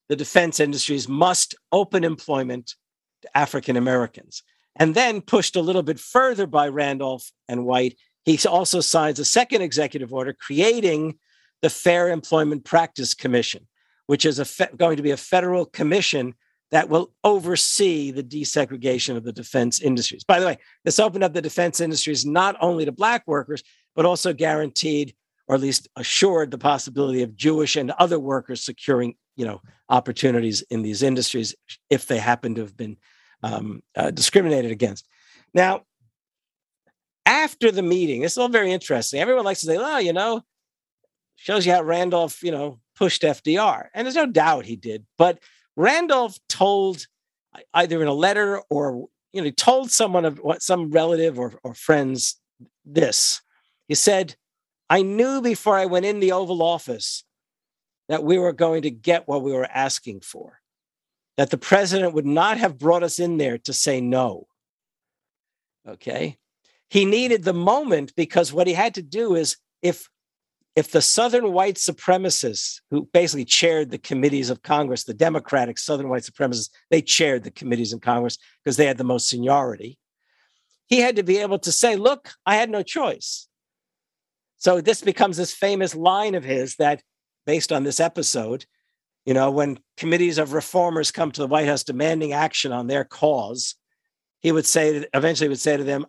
[0.09, 2.75] the defense industries must open employment
[3.23, 4.43] to African Americans.
[4.77, 9.25] And then pushed a little bit further by Randolph and White, he also signs a
[9.25, 11.19] second executive order creating
[11.63, 13.67] the Fair Employment Practice Commission,
[14.07, 16.35] which is fe- going to be a federal commission
[16.71, 20.25] that will oversee the desegregation of the defense industries.
[20.25, 23.63] By the way, this opened up the defense industries not only to Black workers,
[23.97, 25.15] but also guaranteed
[25.51, 30.63] or at least assured the possibility of Jewish and other workers securing, you know, opportunities
[30.71, 31.57] in these industries
[31.91, 32.97] if they happen to have been
[33.43, 35.09] um, uh, discriminated against.
[35.53, 35.83] Now,
[37.27, 39.21] after the meeting, is all very interesting.
[39.21, 40.43] Everyone likes to say, "Oh, you know,
[41.35, 45.41] shows you how Randolph, you know, pushed FDR," and there's no doubt he did, but
[45.77, 47.07] Randolph told
[47.75, 51.75] either in a letter or you know told someone of what some relative or, or
[51.75, 52.41] friends
[52.85, 53.41] this.
[53.89, 54.37] He said,
[54.89, 57.25] I knew before I went in the Oval Office
[58.09, 60.61] that we were going to get what we were asking for,
[61.37, 64.49] that the president would not have brought us in there to say no.
[65.89, 66.37] Okay.
[66.89, 70.09] He needed the moment because what he had to do is if
[70.77, 76.09] if the Southern white supremacists, who basically chaired the committees of Congress, the Democratic Southern
[76.09, 79.99] white supremacists, they chaired the committees in Congress because they had the most seniority.
[80.87, 83.49] He had to be able to say, look, I had no choice.
[84.59, 87.03] So this becomes this famous line of his that,
[87.47, 88.67] based on this episode,
[89.25, 93.05] you know, when committees of reformers come to the White House demanding action on their
[93.05, 93.75] cause,
[94.41, 96.07] he would say, eventually would say to them,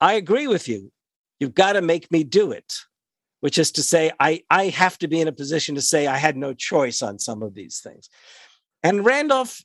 [0.00, 0.92] I agree with you.
[1.40, 2.74] You've got to make me do it,
[3.40, 6.16] which is to say, I, I have to be in a position to say I
[6.16, 8.08] had no choice on some of these things.
[8.82, 9.62] And Randolph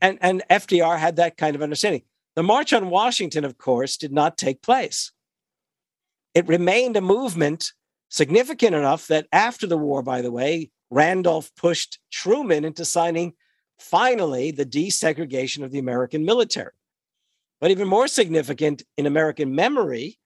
[0.00, 2.02] and, and FDR had that kind of understanding.
[2.36, 5.12] The March on Washington, of course, did not take place.
[6.34, 7.72] It remained a movement
[8.10, 13.34] significant enough that after the war, by the way, Randolph pushed Truman into signing
[13.78, 16.72] finally the desegregation of the American military.
[17.60, 20.18] But even more significant in American memory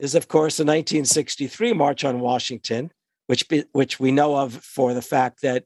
[0.00, 2.90] is, of course, the 1963 March on Washington,
[3.26, 5.64] which, which we know of for the fact that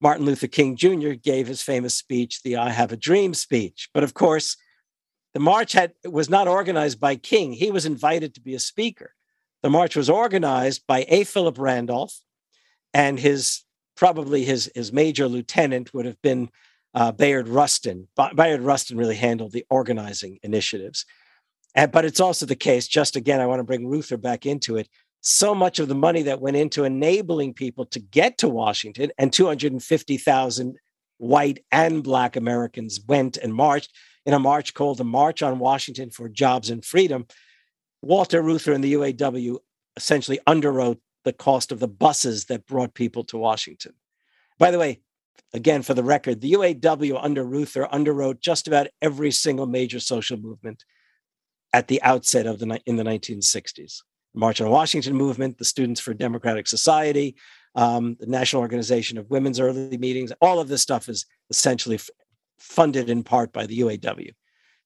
[0.00, 1.12] Martin Luther King Jr.
[1.12, 3.88] gave his famous speech, the I Have a Dream speech.
[3.92, 4.56] But of course,
[5.34, 7.52] the march had, was not organized by King.
[7.52, 9.12] He was invited to be a speaker.
[9.62, 11.24] The march was organized by A.
[11.24, 12.20] Philip Randolph,
[12.92, 13.64] and his
[13.96, 16.50] probably his, his major lieutenant would have been
[16.94, 18.08] uh, Bayard Rustin.
[18.34, 21.04] Bayard Rustin really handled the organizing initiatives.
[21.74, 24.76] And, but it's also the case, just again, I want to bring Reuther back into
[24.76, 24.88] it.
[25.20, 29.32] So much of the money that went into enabling people to get to Washington, and
[29.32, 30.76] 250,000
[31.18, 33.90] white and Black Americans went and marched
[34.26, 37.26] in a march called the March on Washington for Jobs and Freedom.
[38.02, 39.58] Walter Reuther and the UAW
[39.96, 43.94] essentially underwrote the cost of the buses that brought people to Washington.
[44.58, 45.00] By the way,
[45.52, 50.36] again, for the record, the UAW under Reuther underwrote just about every single major social
[50.36, 50.84] movement
[51.74, 54.02] at the outset of the in the 1960s.
[54.32, 57.34] The March on Washington movement, the Students for Democratic Society,
[57.74, 62.08] um, the National Organization of Women's Early Meetings, all of this stuff is essentially f-
[62.60, 64.30] funded in part by the UAW.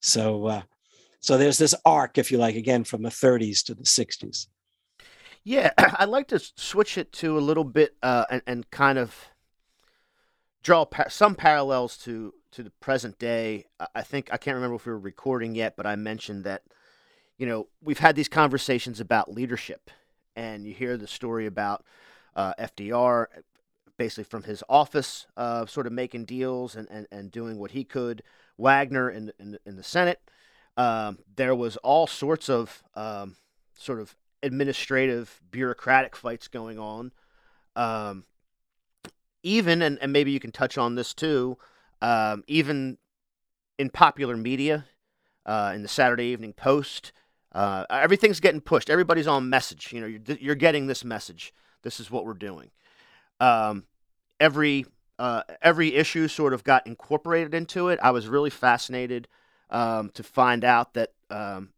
[0.01, 0.61] So, uh,
[1.21, 4.47] So there's this arc, if you like, again from the 30s to the 60s.
[5.43, 9.13] Yeah, I'd like to switch it to a little bit uh, and, and kind of
[10.63, 13.65] draw par- some parallels to to the present day.
[13.93, 16.63] I think I can't remember if we were recording yet, but I mentioned that
[17.39, 19.89] you know we've had these conversations about leadership,
[20.35, 21.83] and you hear the story about
[22.35, 23.25] uh, FDR,
[23.97, 27.83] basically from his office, uh, sort of making deals and, and, and doing what he
[27.83, 28.21] could.
[28.57, 30.21] Wagner in in, in the Senate.
[30.77, 33.35] Um, there was all sorts of um,
[33.73, 37.11] sort of administrative bureaucratic fights going on.
[37.75, 38.25] Um,
[39.43, 41.57] even and, and maybe you can touch on this too.
[42.01, 42.97] Um, even
[43.77, 44.85] in popular media,
[45.45, 47.11] uh, in the Saturday Evening Post,
[47.51, 48.89] uh, everything's getting pushed.
[48.89, 49.91] Everybody's on message.
[49.91, 51.53] You know, you're, you're getting this message.
[51.81, 52.71] This is what we're doing.
[53.39, 53.85] Um,
[54.39, 54.85] every
[55.17, 57.99] uh, every issue sort of got incorporated into it.
[58.01, 59.27] I was really fascinated
[59.69, 61.69] um, to find out that um,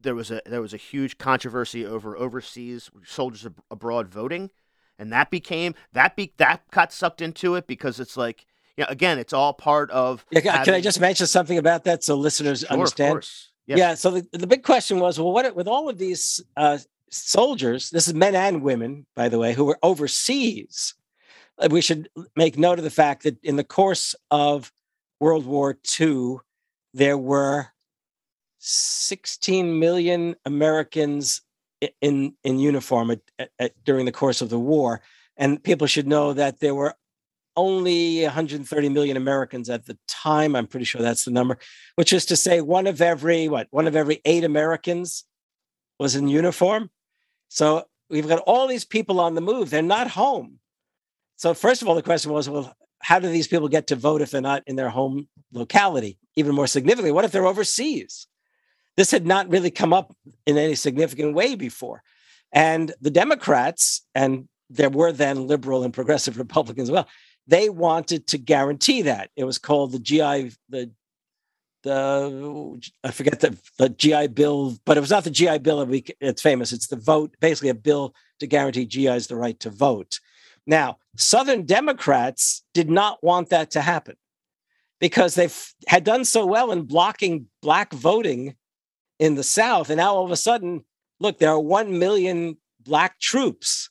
[0.00, 4.50] there was a there was a huge controversy over overseas soldiers ab- abroad voting,
[4.98, 8.46] and that became that be that got sucked into it because it's like
[8.76, 10.24] yeah again it's all part of.
[10.30, 10.64] Yeah, having...
[10.64, 13.26] can I just mention something about that so listeners sure, understand?
[13.66, 13.94] Yeah.
[13.94, 16.78] So the, the big question was, well, what with all of these uh,
[17.10, 17.90] soldiers?
[17.90, 20.94] This is men and women, by the way, who were overseas
[21.58, 24.72] uh, we should make note of the fact that in the course of
[25.20, 26.36] World War II,
[26.92, 27.68] there were
[28.58, 31.42] 16 million Americans
[32.00, 35.02] in in uniform at, at, during the course of the war,
[35.36, 36.94] and people should know that there were
[37.56, 40.56] only 130 million Americans at the time.
[40.56, 41.58] I'm pretty sure that's the number,
[41.96, 45.24] which is to say, one of every what one of every eight Americans
[45.98, 46.90] was in uniform.
[47.48, 49.70] So we've got all these people on the move.
[49.70, 50.58] They're not home.
[51.36, 54.22] So, first of all, the question was, well, how do these people get to vote
[54.22, 56.18] if they're not in their home locality?
[56.36, 58.26] Even more significantly, what if they're overseas?
[58.96, 62.02] This had not really come up in any significant way before.
[62.52, 67.08] And the Democrats, and there were then liberal and progressive Republicans as well,
[67.46, 69.30] they wanted to guarantee that.
[69.36, 70.90] It was called the GI, the
[71.82, 75.86] the I forget the, the GI Bill, but it was not the GI Bill.
[76.20, 76.72] It's famous.
[76.72, 80.18] It's the vote, basically a bill to guarantee GIs the right to vote.
[80.66, 84.16] Now, Southern Democrats did not want that to happen
[84.98, 85.50] because they
[85.86, 88.56] had done so well in blocking black voting
[89.18, 89.90] in the South.
[89.90, 90.84] And now all of a sudden,
[91.20, 93.90] look, there are 1 million black troops.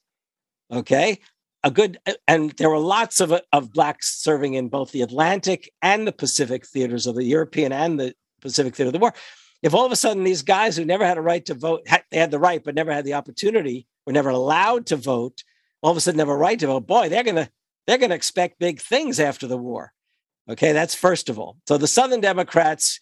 [0.71, 1.19] Okay.
[1.65, 1.97] A good,
[2.27, 6.67] and there were lots of, of blacks serving in both the Atlantic and the Pacific
[6.67, 9.13] theaters of the European and the Pacific theater of the war.
[9.61, 12.17] If all of a sudden these guys who never had a right to vote, they
[12.17, 15.43] had the right, but never had the opportunity, were never allowed to vote,
[15.81, 16.85] all of a sudden have a right to vote.
[16.85, 17.49] Boy, they're gonna
[17.87, 19.93] they're gonna expect big things after the war.
[20.49, 21.57] Okay, that's first of all.
[21.67, 22.99] So the Southern Democrats,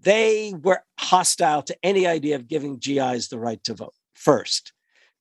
[0.00, 3.94] they were hostile to any idea of giving GIs the right to vote.
[4.14, 4.72] First,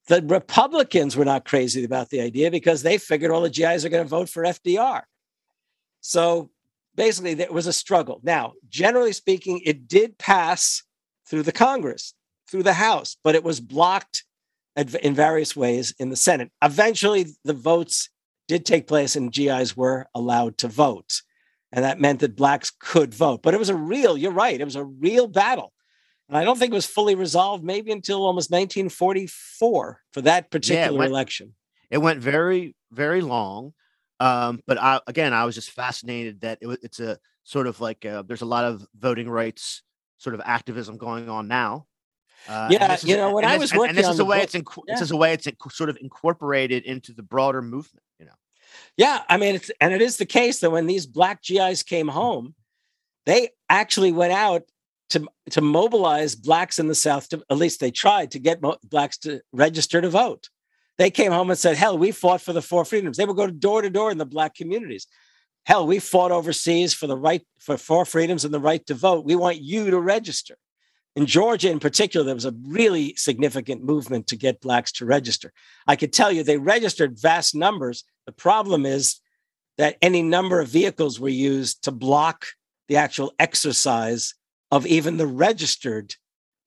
[0.08, 3.89] the Republicans were not crazy about the idea because they figured all the GIs are
[3.89, 5.04] going to vote for FDR.
[6.02, 6.49] So
[6.95, 8.20] basically, there was a struggle.
[8.24, 10.84] Now, generally speaking, it did pass
[11.28, 12.14] through the Congress,
[12.49, 14.26] through the House, but it was blocked
[14.76, 16.52] in various ways in the Senate.
[16.62, 18.10] Eventually, the votes
[18.47, 21.22] did take place and GIs were allowed to vote.
[21.72, 23.41] And that meant that blacks could vote.
[23.43, 25.72] But it was a real, you're right, it was a real battle.
[26.32, 30.82] And I don't think it was fully resolved maybe until almost 1944 for that particular
[30.82, 31.53] yeah, it went, election.
[31.91, 33.73] It went very, very long.
[34.19, 38.05] Um, but I, again, I was just fascinated that it, it's a sort of like
[38.05, 39.84] a, uh, there's a lot of voting rights
[40.17, 41.86] sort of activism going on now
[42.47, 44.63] uh, yeah, you know, when I was working, and, this is the way it's in,
[44.88, 44.95] yeah.
[44.95, 48.03] this is a way it's sort of incorporated into the broader movement.
[48.19, 48.32] You know.
[48.97, 52.07] Yeah, I mean, it's and it is the case that when these black GIs came
[52.07, 52.55] home,
[53.25, 54.63] they actually went out
[55.12, 57.30] to to mobilize blacks in the South.
[57.30, 60.49] To, at least they tried to get mo- blacks to register to vote.
[60.97, 63.47] They came home and said, "Hell, we fought for the four freedoms." They would go
[63.47, 65.07] door to door in the black communities.
[65.66, 69.26] Hell, we fought overseas for the right for four freedoms and the right to vote.
[69.26, 70.57] We want you to register
[71.16, 75.51] in Georgia, in particular, there was a really significant movement to get blacks to register.
[75.86, 78.05] I could tell you they registered vast numbers.
[78.26, 79.20] The problem is
[79.78, 82.47] that any number of vehicles were used to block
[82.88, 84.36] the actual exercise
[84.72, 86.15] of even the registered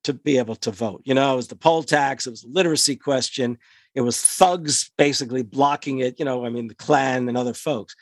[0.05, 1.03] to be able to vote.
[1.05, 3.59] You know, it was the poll tax, it was literacy question,
[3.95, 7.97] it was thugs basically blocking it, you know, I mean, the Klan and other folks.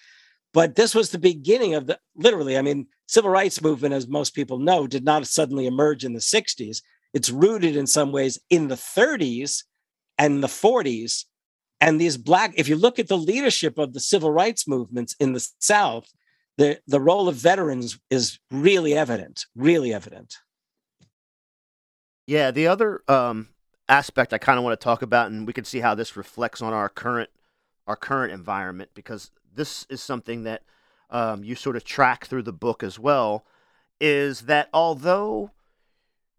[0.53, 4.34] But this was the beginning of the literally, I mean, civil rights movement, as most
[4.34, 6.82] people know, did not suddenly emerge in the 60s.
[7.14, 9.64] It's rooted in some ways in the 30s
[10.18, 11.24] and the 40s.
[11.80, 15.32] And these black, if you look at the leadership of the civil rights movements in
[15.32, 16.12] the South,
[16.59, 20.36] the, the role of veterans is really evident, really evident.
[22.26, 23.48] Yeah, the other um,
[23.88, 26.62] aspect I kind of want to talk about, and we can see how this reflects
[26.62, 27.30] on our current
[27.88, 30.62] our current environment, because this is something that
[31.11, 33.44] um, you sort of track through the book as well,
[34.00, 35.50] is that although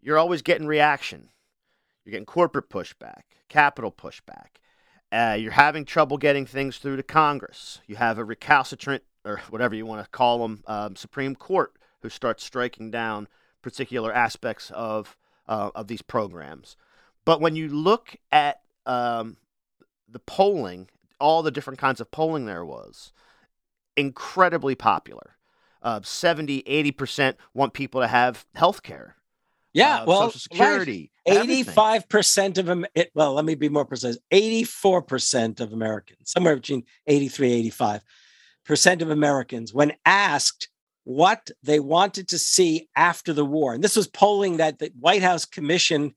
[0.00, 1.28] you're always getting reaction,
[2.02, 4.56] you're getting corporate pushback, capital pushback,
[5.12, 7.80] uh, you're having trouble getting things through to Congress.
[7.86, 11.72] You have a recalcitrant, or whatever you want to call them, um, Supreme Court
[12.02, 13.28] who starts striking down
[13.62, 15.16] particular aspects of
[15.48, 16.76] uh, of these programs.
[17.24, 19.38] But when you look at um,
[20.08, 23.12] the polling, all the different kinds of polling there was,
[23.96, 25.36] incredibly popular.
[25.82, 29.16] Uh, 70, 80% want people to have health care.
[29.74, 31.10] Yeah, uh, well, Social Security.
[31.26, 32.86] Eighty-five percent of them.
[33.14, 34.18] Well, let me be more precise.
[34.30, 38.02] Eighty-four percent of Americans, somewhere between 83 85
[38.64, 40.68] percent of Americans, when asked
[41.04, 45.22] what they wanted to see after the war, and this was polling that the White
[45.22, 46.14] House commissioned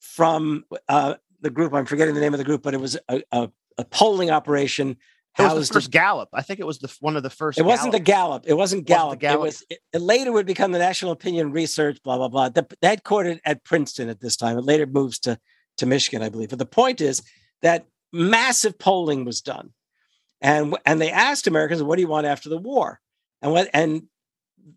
[0.00, 1.74] from uh, the group.
[1.74, 4.96] I'm forgetting the name of the group, but it was a, a, a polling operation.
[5.38, 6.30] It was the first Gallup.
[6.32, 7.58] I think it was the one of the first.
[7.58, 8.44] It wasn't the Gallup.
[8.46, 9.20] It wasn't Gallup.
[9.20, 9.38] Gallup.
[9.38, 9.64] It was.
[9.70, 12.02] It, it later would become the National Opinion Research.
[12.02, 12.48] Blah blah blah.
[12.48, 14.58] The headquartered at Princeton at this time.
[14.58, 15.38] It later moves to
[15.76, 16.48] to Michigan, I believe.
[16.48, 17.22] But the point is
[17.62, 19.70] that massive polling was done,
[20.40, 23.00] and and they asked Americans, "What do you want after the war?"
[23.42, 24.04] And what and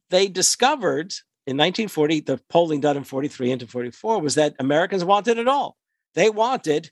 [0.10, 1.14] they discovered
[1.48, 5.78] in 1940, the polling done in 43 into 44 was that Americans wanted it all.
[6.14, 6.92] They wanted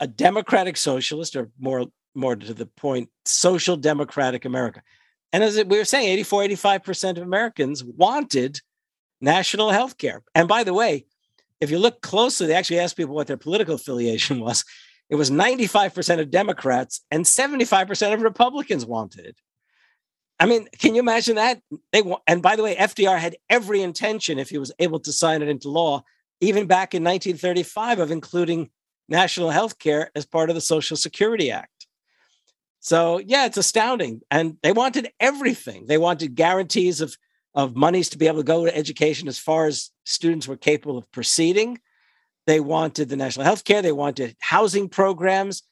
[0.00, 4.82] a democratic socialist, or more more to the point, social democratic America.
[5.32, 8.60] And as we were saying, 84, 85% of Americans wanted
[9.20, 10.22] national health care.
[10.34, 11.06] And by the way,
[11.60, 14.64] if you look closely, they actually asked people what their political affiliation was.
[15.12, 19.36] It was 95% of Democrats and 75% of Republicans wanted it.
[20.40, 21.60] I mean, can you imagine that?
[21.92, 25.12] They want, and by the way, FDR had every intention, if he was able to
[25.12, 26.02] sign it into law,
[26.40, 28.70] even back in 1935, of including
[29.06, 31.86] national health care as part of the Social Security Act.
[32.80, 34.22] So yeah, it's astounding.
[34.30, 35.88] And they wanted everything.
[35.88, 37.18] They wanted guarantees of,
[37.54, 40.96] of monies to be able to go to education as far as students were capable
[40.96, 41.80] of proceeding.
[42.46, 43.82] They wanted the national health care.
[43.82, 45.62] They wanted housing programs.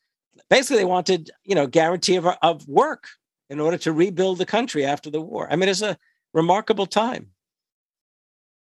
[0.48, 3.08] Basically, they wanted, you know, guarantee of, of work
[3.48, 5.48] in order to rebuild the country after the war.
[5.50, 5.98] I mean, it's a
[6.32, 7.30] remarkable time.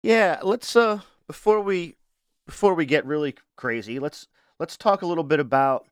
[0.03, 1.97] Yeah, let's uh before we
[2.47, 4.29] before we get really crazy, let's
[4.61, 5.87] let's talk a little bit about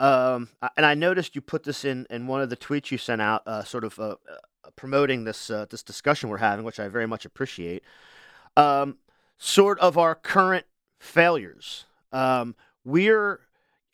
[0.00, 0.48] um,
[0.78, 3.42] and I noticed you put this in, in one of the tweets you sent out,
[3.46, 7.06] uh, sort of uh, uh, promoting this uh, this discussion we're having, which I very
[7.06, 7.84] much appreciate.
[8.56, 8.96] Um,
[9.36, 10.64] sort of our current
[11.00, 11.86] failures.
[12.12, 13.40] Um, we're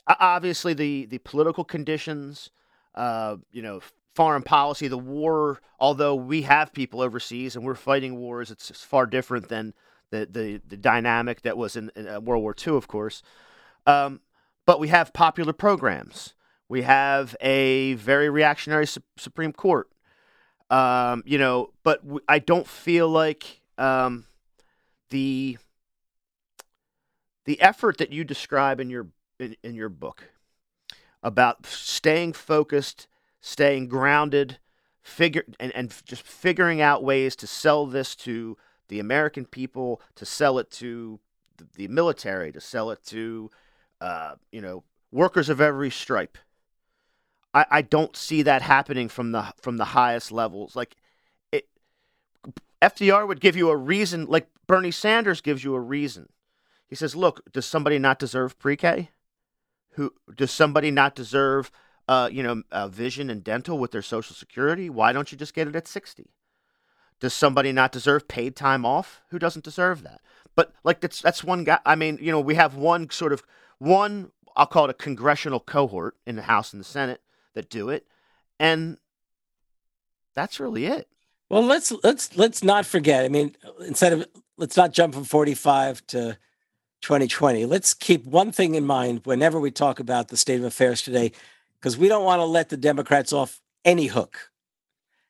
[0.06, 2.50] obviously the the political conditions,
[2.94, 3.80] uh, you know,
[4.14, 5.60] foreign policy, the war.
[5.80, 9.72] Although we have people overseas and we're fighting wars, it's, far different than
[10.10, 13.22] the the, the dynamic that was in, in uh, World War II, of course.
[13.86, 14.20] Um,
[14.66, 16.34] but we have popular programs.
[16.68, 19.88] We have a very reactionary su- Supreme Court.
[20.68, 24.26] Um, you know, but w- I don't feel like um,
[25.10, 25.58] the
[27.46, 29.08] the effort that you describe in your
[29.40, 30.24] in, in your book
[31.22, 33.06] about staying focused,
[33.40, 34.58] staying grounded,
[35.02, 38.56] figure and, and just figuring out ways to sell this to
[38.88, 41.18] the American people, to sell it to
[41.74, 43.50] the, military, to sell it to
[44.00, 46.38] uh, you know, workers of every stripe.
[47.54, 50.76] I, I don't see that happening from the from the highest levels.
[50.76, 50.96] Like
[51.52, 51.68] it,
[52.82, 56.28] FDR would give you a reason, like Bernie Sanders gives you a reason.
[56.88, 59.10] He says, "Look, does somebody not deserve pre-K?
[59.92, 61.70] Who does somebody not deserve,
[62.06, 64.90] uh, you know, uh, vision and dental with their Social Security?
[64.90, 66.30] Why don't you just get it at sixty?
[67.18, 69.22] Does somebody not deserve paid time off?
[69.30, 70.20] Who doesn't deserve that?
[70.54, 71.78] But like that's that's one guy.
[71.84, 73.42] I mean, you know, we have one sort of
[73.78, 77.20] one, I'll call it a congressional cohort in the House and the Senate
[77.54, 78.06] that do it,
[78.58, 78.98] and
[80.34, 81.08] that's really it.
[81.48, 83.24] Well, let's let's let's not forget.
[83.24, 84.26] I mean, instead of
[84.56, 86.38] let's not jump from 45 to
[87.06, 87.66] 2020.
[87.66, 91.30] Let's keep one thing in mind whenever we talk about the state of affairs today,
[91.78, 94.50] because we don't want to let the Democrats off any hook.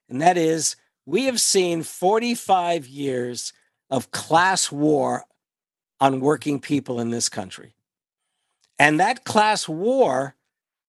[0.09, 3.53] And that is, we have seen 45 years
[3.91, 5.24] of class war
[6.01, 7.74] on working people in this country.
[8.79, 10.35] And that class war,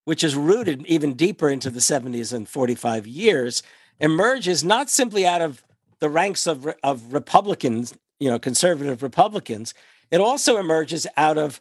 [0.05, 3.61] which is rooted even deeper into the 70s and 45 years,
[3.99, 5.61] emerges not simply out of
[5.99, 9.73] the ranks of, of Republicans, you know, conservative Republicans,
[10.11, 11.59] it also emerges out of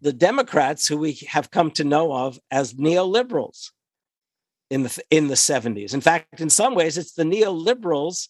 [0.00, 3.70] the, Democrats who we have come to know of as neoliberals
[4.68, 5.94] in the in the 70s.
[5.94, 8.28] In fact, in some ways, it's the neoliberals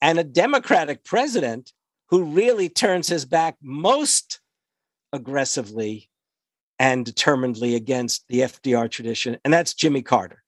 [0.00, 1.72] and a Democratic president
[2.08, 4.40] who really turns his back most
[5.12, 6.08] aggressively
[6.78, 10.42] and determinedly against the FDR tradition, and that's Jimmy Carter.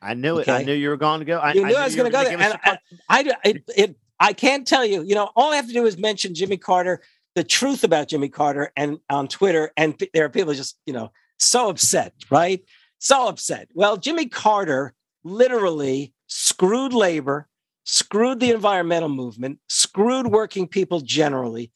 [0.00, 0.48] I knew it.
[0.48, 1.38] I knew you were going to go.
[1.38, 2.38] I, you knew I, I was going to go there.
[2.38, 2.78] And I,
[3.08, 5.98] I, it, it, I can't tell you, you know, all I have to do is
[5.98, 7.02] mention Jimmy Carter,
[7.38, 11.12] the truth about Jimmy Carter, and on Twitter, and there are people just, you know,
[11.38, 12.64] so upset, right?
[12.98, 13.68] So upset.
[13.74, 17.46] Well, Jimmy Carter literally screwed labor,
[17.84, 21.70] screwed the environmental movement, screwed working people generally,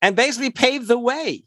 [0.00, 1.42] and basically paved the way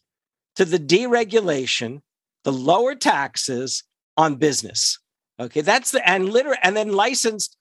[0.57, 2.01] to the deregulation,
[2.43, 3.85] the lower taxes
[4.17, 4.99] on business.
[5.39, 7.55] Okay, that's the and literally and then licensed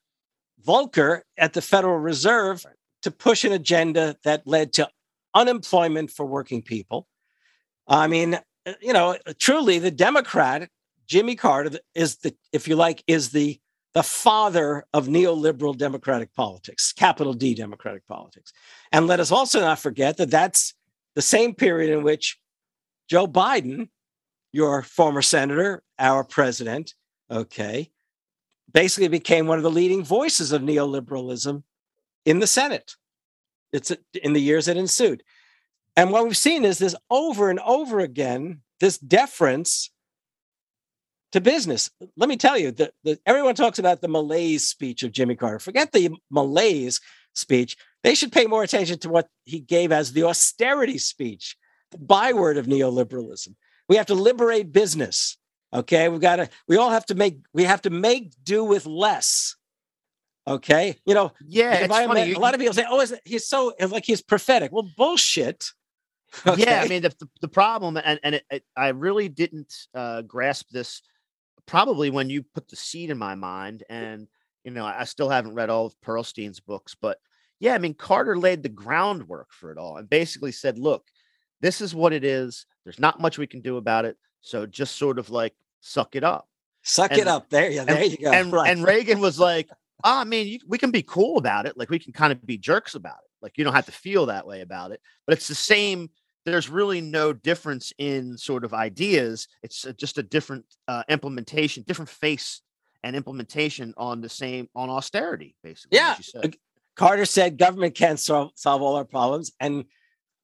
[0.66, 2.66] Volcker at the Federal Reserve
[3.02, 4.88] to push an agenda that led to
[5.34, 7.06] unemployment for working people.
[7.86, 8.38] I mean,
[8.80, 10.68] you know, truly the Democrat,
[11.06, 13.58] Jimmy Carter, is the, if you like, is the
[13.94, 18.52] the father of neoliberal democratic politics, capital D democratic politics.
[18.90, 20.74] And let us also not forget that that's
[21.14, 22.38] the same period in which
[23.08, 23.90] Joe Biden,
[24.52, 26.94] your former senator, our president,
[27.30, 27.90] okay,
[28.72, 31.62] basically became one of the leading voices of neoliberalism
[32.24, 32.96] in the Senate.
[33.72, 33.92] It's
[34.22, 35.22] in the years that ensued.
[35.96, 39.90] And what we've seen is this over and over again, this deference
[41.32, 41.90] to business.
[42.16, 42.92] Let me tell you that
[43.26, 45.58] everyone talks about the malaise speech of Jimmy Carter.
[45.58, 47.00] Forget the malaise
[47.34, 47.76] speech.
[48.04, 51.56] They should pay more attention to what he gave as the austerity speech,
[51.90, 53.54] the byword of neoliberalism.
[53.88, 55.36] We have to liberate business.
[55.74, 56.48] Okay, we've got to.
[56.68, 57.38] We all have to make.
[57.54, 59.56] We have to make do with less.
[60.46, 61.32] Okay, you know.
[61.46, 62.32] Yeah, it's funny.
[62.32, 65.70] a lot of people say, "Oh, is it, he's so like he's prophetic." Well, bullshit.
[66.46, 66.62] Okay.
[66.66, 70.70] Yeah, I mean the the, problem, and and it, it, I really didn't uh, grasp
[70.70, 71.02] this
[71.66, 74.26] probably when you put the seed in my mind, and
[74.64, 77.18] you know I still haven't read all of Perlstein's books, but
[77.60, 81.04] yeah, I mean Carter laid the groundwork for it all, and basically said, "Look,
[81.62, 82.66] this is what it is.
[82.84, 84.16] There's not much we can do about it.
[84.42, 86.48] So just sort of like suck it up.
[86.82, 87.48] Suck and, it up.
[87.48, 88.32] There, yeah, there and, you go.
[88.32, 88.70] And, right.
[88.70, 89.70] and Reagan was like,
[90.04, 91.76] oh, I mean, you, we can be cool about it.
[91.76, 93.30] Like we can kind of be jerks about it.
[93.40, 95.00] Like you don't have to feel that way about it.
[95.26, 96.10] But it's the same.
[96.44, 99.48] There's really no difference in sort of ideas.
[99.62, 102.62] It's just a different uh, implementation, different face
[103.04, 105.98] and implementation on the same on austerity, basically.
[105.98, 106.16] Yeah.
[106.94, 109.84] Carter said government can't solve, solve all our problems, and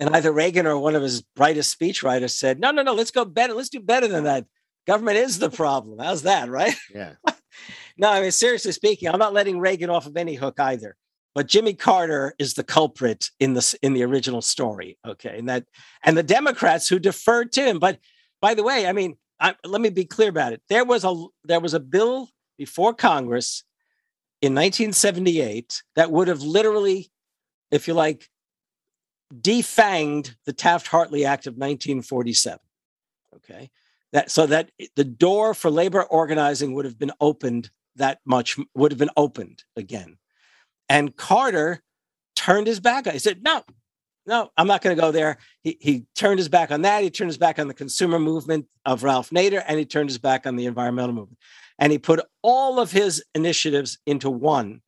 [0.01, 3.25] and either Reagan or one of his brightest speechwriters said, no, no, no, let's go
[3.25, 3.53] better.
[3.55, 4.47] Let's do better than that.
[4.87, 5.99] Government is the problem.
[5.99, 6.75] How's that, right?
[6.95, 7.15] Yeah.
[7.99, 10.97] no, I mean, seriously speaking, I'm not letting Reagan off of any hook either.
[11.35, 14.99] But Jimmy Carter is the culprit in the in the original story.
[15.07, 15.67] Okay, and that
[16.03, 17.79] and the Democrats who deferred to him.
[17.79, 17.99] But
[18.41, 20.63] by the way, I mean, I, let me be clear about it.
[20.69, 23.63] There was a there was a bill before Congress
[24.41, 27.11] in 1978 that would have literally,
[27.71, 28.29] if you like,
[29.33, 32.59] defanged the Taft-Hartley Act of 1947.
[33.37, 33.71] Okay,
[34.13, 38.93] that so that the door for labor organizing would have been opened that much would
[38.93, 40.19] have been opened again,
[40.89, 41.83] and Carter
[42.35, 43.07] turned his back.
[43.07, 43.63] He said, "No,
[44.27, 47.03] no, I'm not going to go there." He he turned his back on that.
[47.03, 50.19] He turned his back on the consumer movement of Ralph Nader, and he turned his
[50.19, 51.39] back on the environmental movement,
[51.79, 54.83] and he put all of his initiatives into one,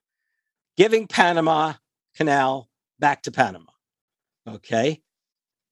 [0.77, 1.75] giving Panama
[2.15, 3.71] Canal back to Panama.
[4.49, 5.03] Okay.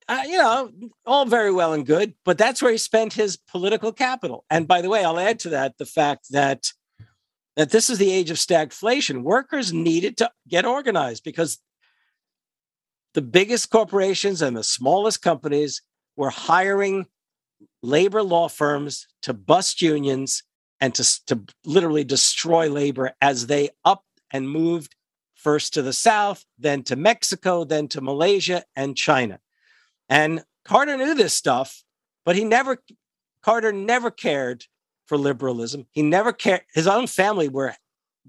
[0.08, 0.72] Uh, you know,
[1.04, 4.46] all very well and good, but that's where he spent his political capital.
[4.48, 6.72] And by the way, I'll add to that the fact that
[7.58, 9.24] that this is the age of stagflation.
[9.24, 9.82] Workers mm.
[9.82, 11.58] needed to get organized because
[13.14, 15.82] the biggest corporations and the smallest companies
[16.16, 17.06] were hiring
[17.82, 20.44] labor law firms to bust unions
[20.80, 24.94] and to, to literally destroy labor as they up and moved
[25.34, 29.40] first to the south, then to Mexico, then to Malaysia and China.
[30.08, 31.82] And Carter knew this stuff,
[32.24, 32.78] but he never,
[33.42, 34.66] Carter never cared
[35.08, 35.86] for liberalism.
[35.90, 36.62] He never cared.
[36.72, 37.74] His own family were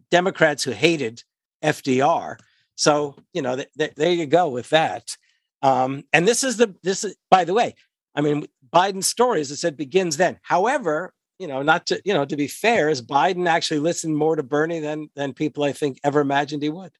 [0.10, 1.24] Democrats who hated
[1.64, 2.38] FDR.
[2.76, 5.18] So, you know, th- th- there you go with that.
[5.62, 7.76] Um, and this is the, this is, by the way,
[8.16, 10.40] I mean, Biden's story, as I said, begins then.
[10.42, 14.36] However, you know, not to, you know, to be fair, is Biden actually listened more
[14.36, 16.92] to Bernie than than people I think ever imagined he would.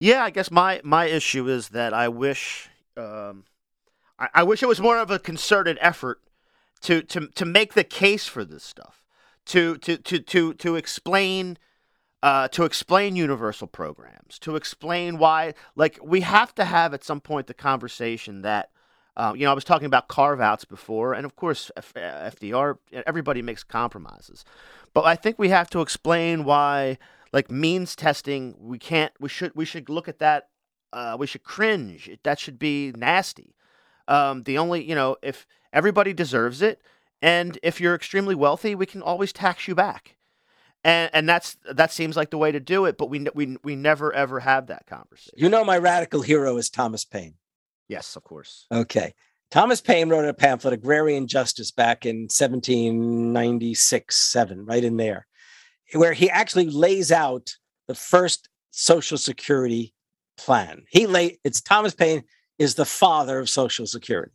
[0.00, 3.44] Yeah, I guess my my issue is that I wish um,
[4.18, 6.20] I, I wish it was more of a concerted effort
[6.84, 9.04] to to to make the case for this stuff,
[9.46, 11.58] to to to to to explain.
[12.22, 17.20] Uh, to explain universal programs, to explain why, like, we have to have at some
[17.20, 18.70] point the conversation that
[19.14, 22.78] um, you know, I was talking about carve outs before, and of course, F- FDR,
[23.06, 24.42] everybody makes compromises.
[24.94, 26.96] But I think we have to explain why,
[27.30, 30.48] like, means testing, we can't, we should, we should look at that
[30.94, 32.08] uh, we should cringe.
[32.22, 33.54] That should be nasty.
[34.06, 36.80] Um, the only, you know, if everybody deserves it,
[37.20, 40.16] and if you're extremely wealthy, we can always tax you back.
[40.84, 43.74] And, and that's that seems like the way to do it, but we we we
[43.74, 45.34] never ever have that conversation.
[45.36, 47.34] You know, my radical hero is Thomas Paine.
[47.88, 48.66] Yes, of course.
[48.70, 49.14] Okay.
[49.50, 55.26] Thomas Paine wrote a pamphlet, Agrarian Justice, back in 1796, 7, right in there,
[55.92, 57.54] where he actually lays out
[57.86, 59.94] the first Social Security
[60.36, 60.84] plan.
[60.88, 62.24] He lay it's Thomas Paine
[62.58, 64.32] is the father of Social Security.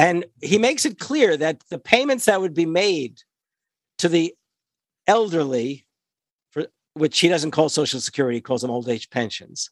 [0.00, 3.20] And he makes it clear that the payments that would be made
[3.98, 4.34] to the
[5.06, 5.86] elderly,
[6.52, 9.70] for, which he doesn't call Social Security, he calls them old age pensions,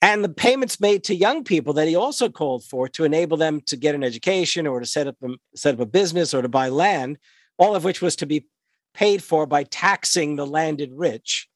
[0.00, 3.60] and the payments made to young people that he also called for to enable them
[3.66, 6.48] to get an education or to set up a, set up a business or to
[6.48, 7.18] buy land,
[7.58, 8.46] all of which was to be
[8.94, 11.46] paid for by taxing the landed rich.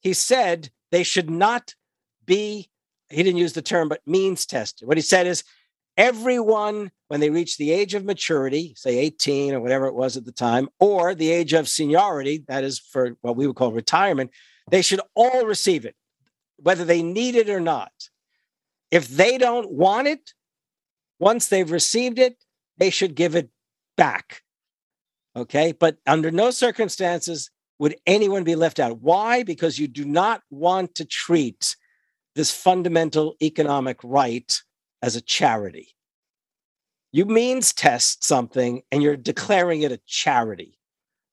[0.00, 1.74] He said they should not
[2.24, 2.70] be,
[3.10, 4.88] he didn't use the term, but means tested.
[4.88, 5.44] What he said is
[5.96, 10.24] everyone, when they reach the age of maturity, say 18 or whatever it was at
[10.24, 14.30] the time, or the age of seniority, that is for what we would call retirement,
[14.70, 15.94] they should all receive it,
[16.56, 17.92] whether they need it or not.
[18.90, 20.32] If they don't want it,
[21.18, 22.36] once they've received it,
[22.78, 23.50] they should give it
[23.96, 24.42] back.
[25.34, 25.72] Okay.
[25.72, 29.00] But under no circumstances would anyone be left out.
[29.00, 29.42] Why?
[29.42, 31.76] Because you do not want to treat
[32.34, 34.62] this fundamental economic right
[35.06, 35.94] as a charity.
[37.12, 40.78] You means test something and you're declaring it a charity.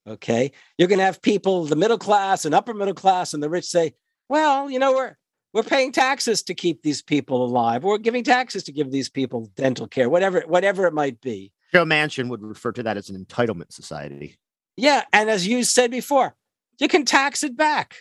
[0.07, 0.51] Okay.
[0.77, 3.65] You're going to have people, the middle class and upper middle class and the rich
[3.65, 3.95] say,
[4.29, 5.17] well, you know, we're,
[5.53, 7.83] we're paying taxes to keep these people alive.
[7.83, 11.51] We're giving taxes to give these people dental care, whatever, whatever it might be.
[11.73, 14.37] Joe Manchin would refer to that as an entitlement society.
[14.77, 15.03] Yeah.
[15.11, 16.35] And as you said before,
[16.79, 17.97] you can tax it back.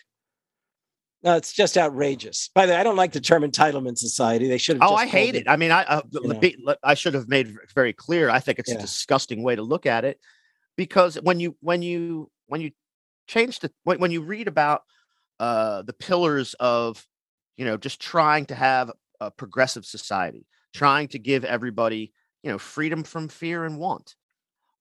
[1.22, 2.50] No, it's just outrageous.
[2.52, 4.48] By the way, I don't like the term entitlement society.
[4.48, 4.90] They should have.
[4.90, 5.42] Oh, I hate it.
[5.42, 5.48] it.
[5.48, 6.02] I mean, I uh,
[6.82, 8.28] I should have made very clear.
[8.28, 8.78] I think it's yeah.
[8.78, 10.18] a disgusting way to look at it,
[10.76, 12.72] because when you when you when you
[13.28, 14.82] change the when, when you read about
[15.38, 17.06] uh, the pillars of
[17.56, 20.44] you know just trying to have a progressive society,
[20.74, 22.12] trying to give everybody
[22.42, 24.16] you know freedom from fear and want,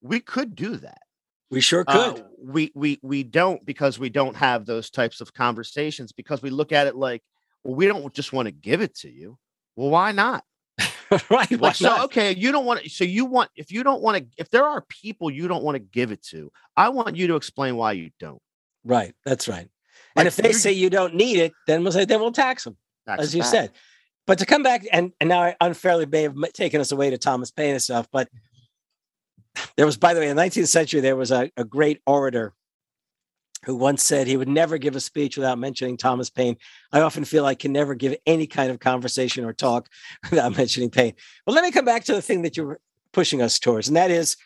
[0.02, 1.04] we could do that.
[1.52, 2.20] We sure could.
[2.20, 6.50] Uh, we we we don't because we don't have those types of conversations because we
[6.50, 7.22] look at it like,
[7.64, 9.38] well, we don't just want to give it to you.
[9.76, 10.46] Well, why not?
[11.30, 11.76] right.
[11.76, 12.90] So okay, you don't want to.
[12.90, 14.26] So you want if you don't want to.
[14.38, 17.36] If there are people you don't want to give it to, I want you to
[17.36, 18.42] explain why you don't.
[18.86, 19.14] Right.
[19.26, 19.70] That's right.
[20.16, 22.64] Like, and if they say you don't need it, then we'll say then we'll tax
[22.64, 23.52] them, tax as you back.
[23.52, 23.72] said.
[24.26, 27.18] But to come back and and now I unfairly may have taken us away to
[27.18, 28.30] Thomas Paine and stuff, but
[29.76, 32.54] there was, by the way, in the 19th century, there was a, a great orator
[33.66, 36.58] who once said he would never give a speech without mentioning Thomas Paine.
[36.92, 39.88] I often feel I can never give any kind of conversation or talk
[40.32, 41.14] without mentioning Paine.
[41.46, 42.80] But let me come back to the thing that you're
[43.14, 44.38] pushing us towards, and that is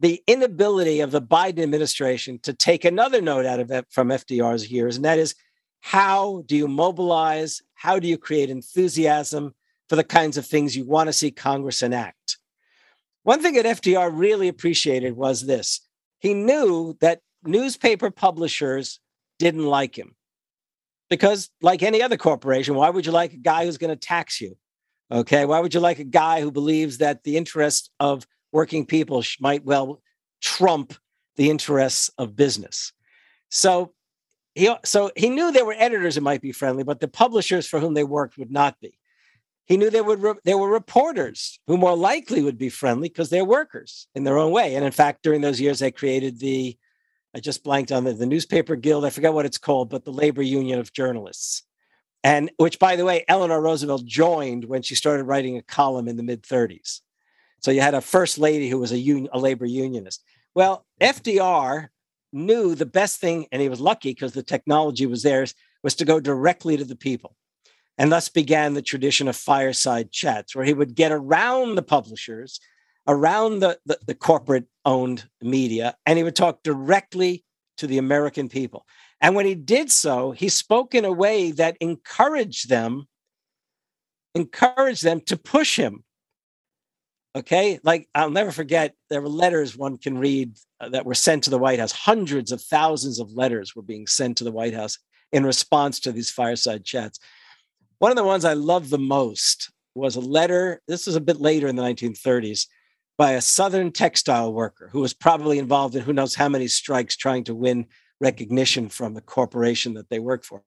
[0.00, 4.96] the inability of the Biden administration to take another note out of from FDR's years,
[4.96, 5.34] and that is
[5.80, 7.62] how do you mobilize?
[7.74, 9.54] How do you create enthusiasm
[9.88, 12.37] for the kinds of things you want to see Congress enact?
[13.28, 15.82] One thing that FDR really appreciated was this
[16.18, 19.00] he knew that newspaper publishers
[19.38, 20.16] didn't like him
[21.10, 24.40] because, like any other corporation, why would you like a guy who's going to tax
[24.40, 24.56] you?
[25.12, 25.44] Okay.
[25.44, 29.62] Why would you like a guy who believes that the interests of working people might
[29.62, 30.00] well
[30.40, 30.94] trump
[31.36, 32.94] the interests of business?
[33.50, 33.92] So
[34.54, 37.78] he, so he knew there were editors who might be friendly, but the publishers for
[37.78, 38.97] whom they worked would not be.
[39.68, 43.28] He knew there would re- there were reporters who more likely would be friendly because
[43.28, 44.74] they're workers in their own way.
[44.74, 46.76] And in fact, during those years, they created the
[47.34, 49.04] I just blanked on the, the newspaper guild.
[49.04, 51.62] I forget what it's called, but the labor union of journalists.
[52.24, 56.16] And which, by the way, Eleanor Roosevelt joined when she started writing a column in
[56.16, 57.00] the mid 30s.
[57.60, 60.24] So you had a first lady who was a, union, a labor unionist.
[60.54, 61.88] Well, FDR
[62.32, 66.04] knew the best thing, and he was lucky because the technology was theirs, was to
[66.04, 67.36] go directly to the people.
[67.98, 72.60] And thus began the tradition of fireside chats, where he would get around the publishers,
[73.08, 77.44] around the, the, the corporate owned media, and he would talk directly
[77.78, 78.86] to the American people.
[79.20, 83.08] And when he did so, he spoke in a way that encouraged them,
[84.34, 86.04] encouraged them to push him.
[87.34, 87.78] Okay.
[87.82, 91.50] Like I'll never forget, there were letters one can read uh, that were sent to
[91.50, 91.92] the White House.
[91.92, 94.98] Hundreds of thousands of letters were being sent to the White House
[95.32, 97.18] in response to these fireside chats.
[97.98, 100.80] One of the ones I love the most was a letter.
[100.86, 102.66] This was a bit later in the 1930s
[103.16, 107.16] by a Southern textile worker who was probably involved in who knows how many strikes
[107.16, 107.86] trying to win
[108.20, 110.62] recognition from the corporation that they worked for.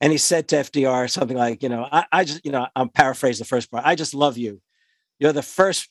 [0.00, 2.88] And he said to FDR something like, you know, I, I just, you know, I'm
[2.88, 3.86] paraphrasing the first part.
[3.86, 4.60] I just love you.
[5.18, 5.88] You're the first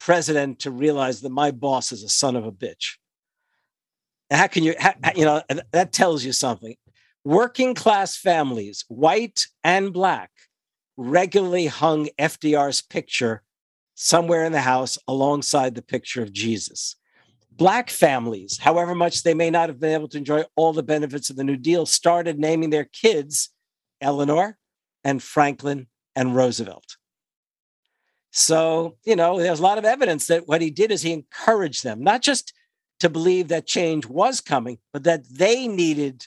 [0.00, 2.96] president to realize that my boss is a son of a bitch.
[4.30, 6.74] How can you, how, you know, that tells you something.
[7.24, 10.30] Working class families, white and black,
[10.96, 13.42] regularly hung FDR's picture
[13.94, 16.96] somewhere in the house alongside the picture of Jesus.
[17.50, 21.28] Black families, however much they may not have been able to enjoy all the benefits
[21.28, 23.50] of the New Deal, started naming their kids
[24.00, 24.56] Eleanor
[25.02, 26.96] and Franklin and Roosevelt.
[28.30, 31.82] So, you know, there's a lot of evidence that what he did is he encouraged
[31.82, 32.52] them, not just
[33.00, 36.26] to believe that change was coming, but that they needed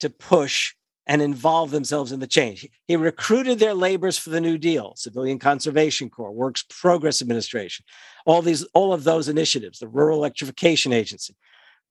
[0.00, 0.74] to push
[1.06, 2.68] and involve themselves in the change.
[2.88, 7.84] He recruited their labors for the New Deal, Civilian Conservation Corps, Works Progress Administration,
[8.24, 11.36] all these, all of those initiatives, the Rural Electrification Agency.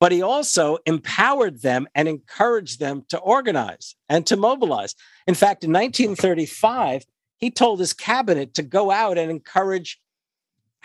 [0.02, 4.94] But he also empowered them and encouraged them to organize and to mobilize.
[5.26, 7.06] In fact, in 1935,
[7.38, 10.00] he told his cabinet to go out and encourage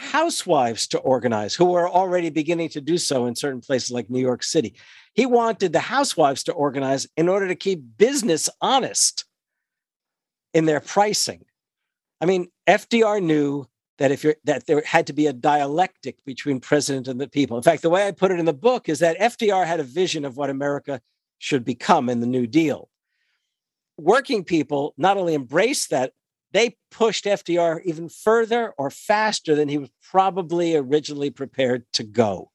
[0.00, 4.20] housewives to organize who were already beginning to do so in certain places like New
[4.20, 4.74] York City.
[5.14, 9.26] He wanted the housewives to organize in order to keep business honest
[10.54, 11.44] in their pricing.
[12.20, 13.66] I mean, FDR knew
[13.98, 17.58] that if you're that there had to be a dialectic between president and the people.
[17.58, 19.84] In fact, the way I put it in the book is that FDR had a
[19.84, 21.02] vision of what America
[21.38, 22.88] should become in the New Deal.
[23.98, 26.12] Working people not only embraced that
[26.52, 32.50] they pushed FDR even further or faster than he was probably originally prepared to go.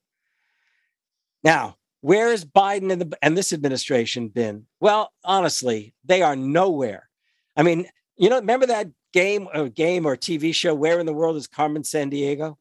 [1.44, 4.66] Now, where has Biden and, the, and this administration been?
[4.80, 7.10] Well, honestly, they are nowhere.
[7.56, 7.88] I mean,
[8.18, 11.48] you know, remember that game or game or TV show, Where in the World is
[11.48, 12.58] Carmen Sandiego?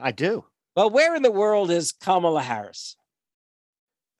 [0.00, 0.44] I do.
[0.74, 2.96] Well, where in the world is Kamala Harris?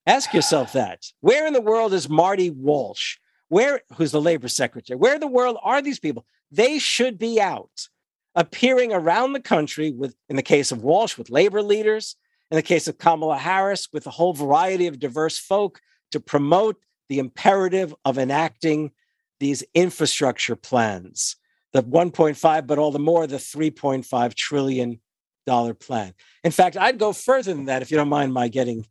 [0.07, 1.13] Ask yourself that.
[1.21, 3.19] Where in the world is Marty Walsh?
[3.49, 4.97] Where, who's the labor secretary?
[4.97, 6.25] Where in the world are these people?
[6.51, 7.89] They should be out
[8.35, 12.17] appearing around the country with, in the case of Walsh, with labor leaders,
[12.51, 15.81] in the case of Kamala Harris, with a whole variety of diverse folk
[16.13, 16.77] to promote
[17.09, 18.93] the imperative of enacting
[19.41, 21.37] these infrastructure plans,
[21.73, 25.01] the 1.5, but all the more the 3.5 trillion
[25.47, 26.13] dollar plan.
[26.45, 28.87] In fact, I'd go further than that if you don't mind my getting.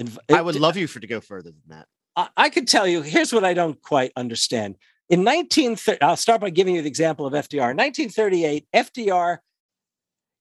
[0.00, 1.86] Inv- I would love you for to go further than that.
[2.14, 3.02] I, I could tell you.
[3.02, 4.76] Here's what I don't quite understand.
[5.08, 7.70] In 1930, I'll start by giving you the example of FDR.
[7.70, 9.38] In 1938, FDR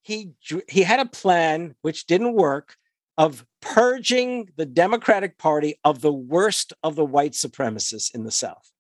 [0.02, 0.32] he
[0.68, 2.76] he had a plan which didn't work
[3.18, 8.72] of purging the Democratic Party of the worst of the white supremacists in the South.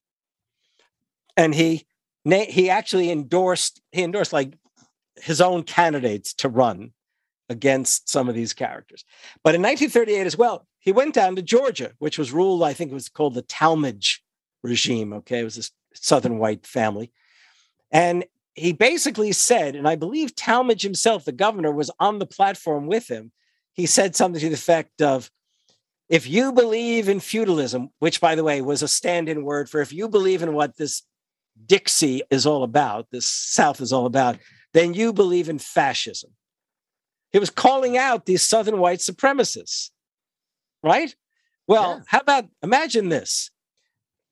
[1.37, 1.85] And he
[2.23, 4.57] he actually endorsed he endorsed like
[5.15, 6.91] his own candidates to run
[7.49, 9.03] against some of these characters.
[9.43, 12.91] But in 1938 as well, he went down to Georgia, which was ruled, I think
[12.91, 14.23] it was called the Talmadge
[14.63, 15.13] regime.
[15.13, 17.11] Okay, it was this Southern white family.
[17.91, 22.87] And he basically said, and I believe Talmadge himself, the governor, was on the platform
[22.87, 23.31] with him.
[23.73, 25.31] He said something to the effect of,
[26.09, 29.79] if you believe in feudalism, which by the way was a stand in word for
[29.79, 31.03] if you believe in what this
[31.65, 34.37] Dixie is all about, this South is all about,
[34.73, 36.31] then you believe in fascism.
[37.31, 39.91] He was calling out these Southern white supremacists,
[40.83, 41.15] right?
[41.67, 42.03] Well, yeah.
[42.07, 43.51] how about imagine this?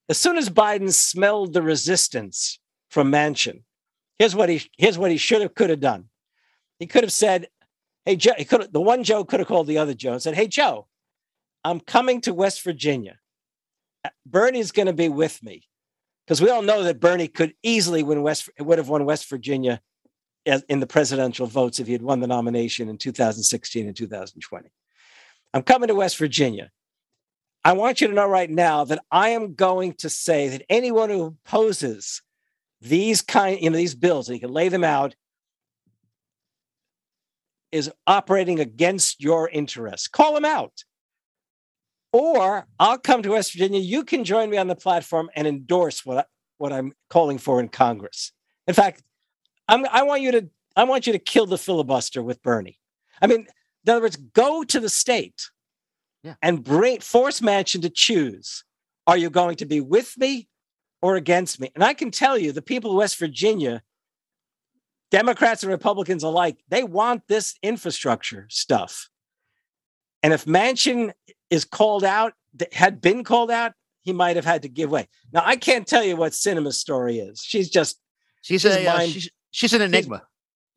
[0.10, 3.62] As soon as Biden smelled the resistance from Manchin,
[4.18, 6.10] here's what he here's what he should have could have done.
[6.80, 7.48] He could have said,
[8.06, 10.36] "Hey Joe," he could the one Joe could have called the other Joe and said,
[10.36, 10.88] "Hey Joe,
[11.64, 13.20] I'm coming to West Virginia.
[14.26, 15.68] Bernie's going to be with me."
[16.26, 19.82] Because we all know that Bernie could easily win West would have won West Virginia
[20.46, 24.70] in the presidential votes if he had won the nomination in 2016 and 2020.
[25.54, 26.72] I'm coming to West Virginia.
[27.64, 31.10] I want you to know right now that I am going to say that anyone
[31.10, 32.22] who opposes
[32.82, 35.16] these kind, you know, these bills, and you can lay them out,
[37.72, 40.08] is operating against your interests.
[40.08, 40.84] Call them out.
[42.12, 43.80] Or I'll come to West Virginia.
[43.80, 46.24] You can join me on the platform and endorse what, I,
[46.58, 48.32] what I'm calling for in Congress.
[48.68, 49.04] In fact,
[49.68, 52.80] I'm, I want you to I want you to kill the filibuster with Bernie.
[53.22, 53.48] I mean,
[53.86, 55.50] in other words, go to the state
[56.24, 56.36] yeah.
[56.42, 58.64] and bring force Manchin to choose.
[59.08, 60.48] Are you going to be with me
[61.02, 61.72] or against me?
[61.76, 63.82] And I can tell you, the people of West Virginia,
[65.12, 69.10] Democrats and Republicans alike, they want this infrastructure stuff.
[70.22, 71.14] And if Manchin
[71.50, 72.34] is called out,
[72.72, 75.08] had been called out, he might have had to give way.
[75.32, 77.42] Now I can't tell you what Sinema's story is.
[77.42, 78.00] She's just
[78.42, 80.24] she's, she's a uh, she's, she's, an enigma.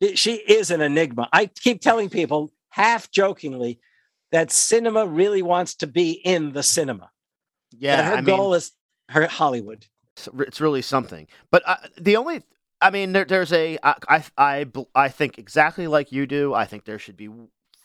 [0.01, 1.29] She's, she is an enigma.
[1.33, 3.79] I keep telling people half jokingly
[4.33, 7.11] that Sinema really wants to be in the cinema.
[7.71, 8.71] Yeah, her I goal mean, is
[9.09, 9.85] her Hollywood.
[10.39, 11.27] It's really something.
[11.51, 12.43] But uh, the only,
[12.81, 16.53] I mean, there, there's a, I, I, I, I think exactly like you do.
[16.53, 17.29] I think there should be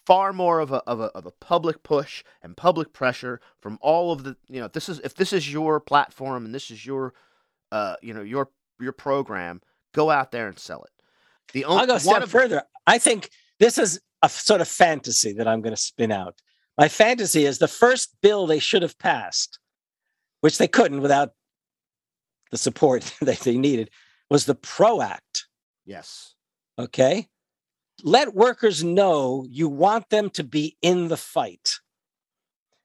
[0.06, 4.10] far more of a, of a of a public push and public pressure from all
[4.10, 7.12] of the, you know, this is if this is your platform and this is your,
[7.72, 8.48] uh, you know, your
[8.80, 9.60] your program,
[9.94, 10.90] go out there and sell it.
[11.52, 12.62] The only, I'll go a step of, further.
[12.86, 16.40] I think this is a sort of fantasy that I'm going to spin out.
[16.76, 19.58] My fantasy is the first bill they should have passed,
[20.40, 21.32] which they couldn't without
[22.50, 23.90] the support that they needed,
[24.30, 25.46] was the PRO Act.
[25.84, 26.34] Yes.
[26.78, 27.28] Okay.
[28.04, 31.80] Let workers know you want them to be in the fight.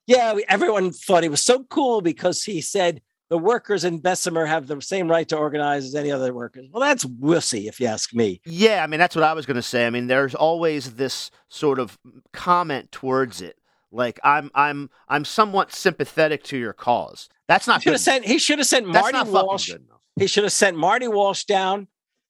[0.07, 3.01] Yeah, everyone thought he was so cool because he said
[3.33, 6.67] the workers in Bessemer have the same right to organize as any other workers.
[6.71, 8.39] Well, that's wussy, if you ask me.
[8.45, 9.87] Yeah, I mean, that's what I was going to say.
[9.87, 11.97] I mean, there's always this sort of
[12.31, 13.57] comment towards it.
[13.91, 17.27] Like I'm, I'm, I'm somewhat sympathetic to your cause.
[17.47, 17.81] That's not.
[17.81, 18.25] He should have sent.
[18.25, 19.71] He should have sent Marty Walsh.
[20.15, 21.87] He should have sent Marty Walsh down.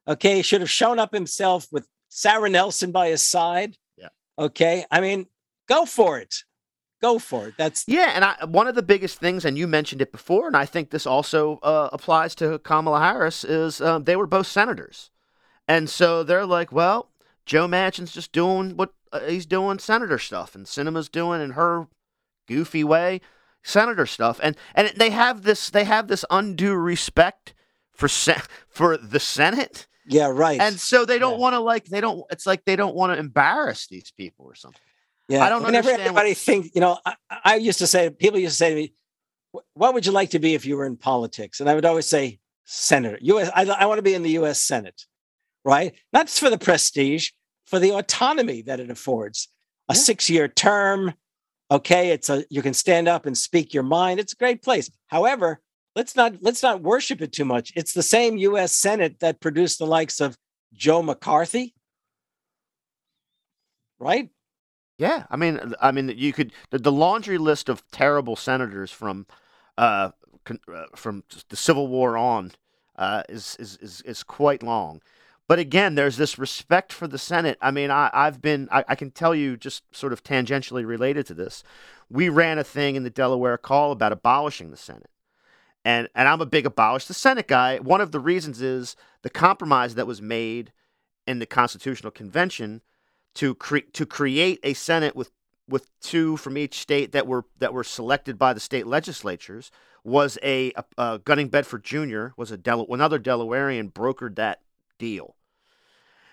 [0.08, 3.76] Okay, he should have shown up himself with Sara Nelson by his side.
[3.97, 4.08] Yeah.
[4.39, 5.26] Okay, I mean,
[5.68, 6.45] go for it
[7.04, 7.56] go for it.
[7.58, 8.12] That's yeah.
[8.16, 10.89] And I, one of the biggest things, and you mentioned it before, and I think
[10.89, 15.12] this also uh, applies to Kamala Harris, is um, they were both senators,
[15.68, 17.10] and so they're like, well,
[17.45, 21.88] Joe Manchin's just doing what uh, he's doing, senator stuff, and Sinema's doing in her
[22.47, 23.20] goofy way,
[23.62, 27.54] senator stuff, and and they have this they have this undue respect
[27.91, 29.88] for se- for the Senate.
[30.06, 30.60] Yeah, right.
[30.60, 31.39] And so they don't yeah.
[31.39, 32.24] want to like they don't.
[32.30, 34.82] It's like they don't want to embarrass these people or something.
[35.30, 36.02] Yeah, I don't understand.
[36.02, 36.38] Everybody what...
[36.38, 38.94] think, you know, I, I, used to say, people used to say to me,
[39.74, 42.08] "What would you like to be if you were in politics?" And I would always
[42.08, 43.50] say, "Senator." U.S.
[43.56, 44.60] I, I want to be in the U.S.
[44.60, 45.06] Senate,
[45.64, 45.94] right?
[46.12, 47.30] Not just for the prestige,
[47.66, 49.48] for the autonomy that it affords.
[49.90, 50.00] A yeah.
[50.00, 51.14] six-year term.
[51.72, 54.20] Okay, it's a you can stand up and speak your mind.
[54.20, 54.90] It's a great place.
[55.08, 55.62] However,
[55.96, 57.72] let's not let's not worship it too much.
[57.76, 58.76] It's the same U.S.
[58.76, 60.38] Senate that produced the likes of
[60.74, 61.74] Joe McCarthy,
[64.00, 64.30] right?
[64.98, 69.26] Yeah, I mean, I mean, you could the, the laundry list of terrible senators from,
[69.78, 70.12] uh,
[70.46, 72.52] con, uh, from the Civil War on,
[72.96, 75.02] uh, is, is is is quite long.
[75.48, 77.58] But again, there's this respect for the Senate.
[77.62, 81.26] I mean, I, I've been, I, I can tell you just sort of tangentially related
[81.28, 81.64] to this.
[82.10, 85.10] We ran a thing in the Delaware Call about abolishing the Senate.
[85.84, 87.78] And, and I'm a big abolish the Senate guy.
[87.80, 90.72] One of the reasons is the compromise that was made
[91.28, 92.82] in the Constitutional Convention
[93.36, 95.32] to cre- to create a Senate with
[95.68, 99.72] with two from each state that were that were selected by the state legislatures
[100.04, 102.28] was a, a, a Gunning Bedford Jr.
[102.36, 104.62] was a Del- another Delawarean brokered that
[105.00, 105.36] deal,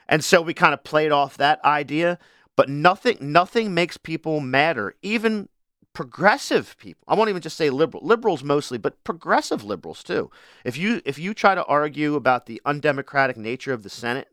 [0.09, 2.19] and so we kind of played off that idea.
[2.57, 5.49] But nothing nothing makes people madder, even
[5.93, 7.05] progressive people.
[7.09, 10.31] I won't even just say liberal liberals mostly, but progressive liberals too.
[10.65, 14.29] If you if you try to argue about the undemocratic nature of the Senate,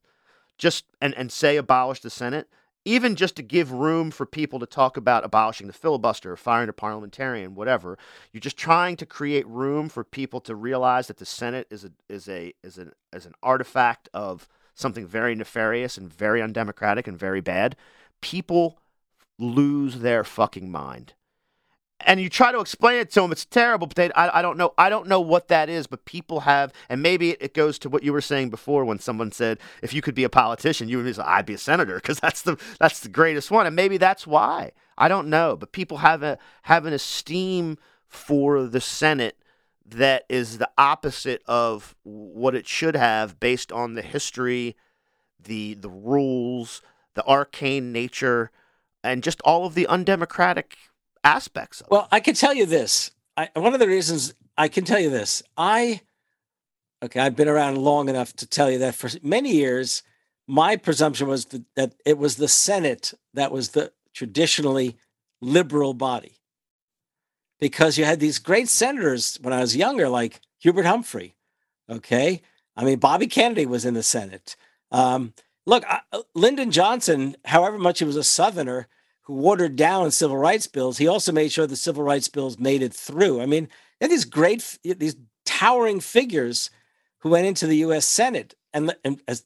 [0.57, 2.49] just and and say abolish the Senate,
[2.88, 6.69] even just to give room for people to talk about abolishing the filibuster, or firing
[6.69, 7.97] a parliamentarian, whatever.
[8.31, 11.91] You're just trying to create room for people to realize that the Senate is a
[12.07, 17.19] is a is an is an artifact of something very nefarious and very undemocratic and
[17.19, 17.75] very bad.
[18.21, 18.79] People
[19.38, 21.13] lose their fucking mind
[22.01, 23.87] and you try to explain it to them, it's terrible.
[23.87, 25.87] But they, I, I don't know, I don't know what that is.
[25.87, 29.32] But people have, and maybe it, goes to what you were saying before when someone
[29.32, 31.95] said, if you could be a politician, you would be, like, I'd be a senator
[31.95, 33.65] because that's the that's the greatest one.
[33.65, 34.71] And maybe that's why.
[34.97, 39.37] I don't know, but people have a have an esteem for the Senate
[39.86, 44.75] that is the opposite of what it should have based on the history,
[45.41, 46.82] the the rules,
[47.15, 48.51] the arcane nature,
[49.03, 50.78] and just all of the undemocratic
[51.23, 52.07] aspects of well, it.
[52.11, 53.11] I can tell you this.
[53.35, 56.01] I, one of the reasons I can tell you this, I,
[57.03, 60.03] okay, I've been around long enough to tell you that for many years,
[60.47, 64.97] my presumption was that, that it was the Senate that was the traditionally
[65.41, 66.33] liberal body.
[67.59, 71.35] Because you had these great senators when I was younger, like Hubert Humphrey.
[71.89, 72.41] Okay.
[72.75, 74.55] I mean, Bobby Kennedy was in the Senate.
[74.91, 75.33] Um,
[75.65, 76.01] look, I,
[76.35, 78.87] Lyndon Johnson, however much he was a Southerner,
[79.28, 82.82] who watered down civil rights bills, he also made sure the civil rights bills made
[82.82, 83.41] it through.
[83.41, 83.67] I mean,
[83.99, 86.70] and these great, these towering figures
[87.20, 88.05] who went into the U.S.
[88.05, 89.43] Senate, and, and as,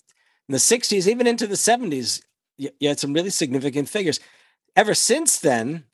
[0.48, 2.22] in the '60s, even into the '70s,
[2.60, 4.20] you, you had some really significant figures.
[4.76, 5.86] Ever since then,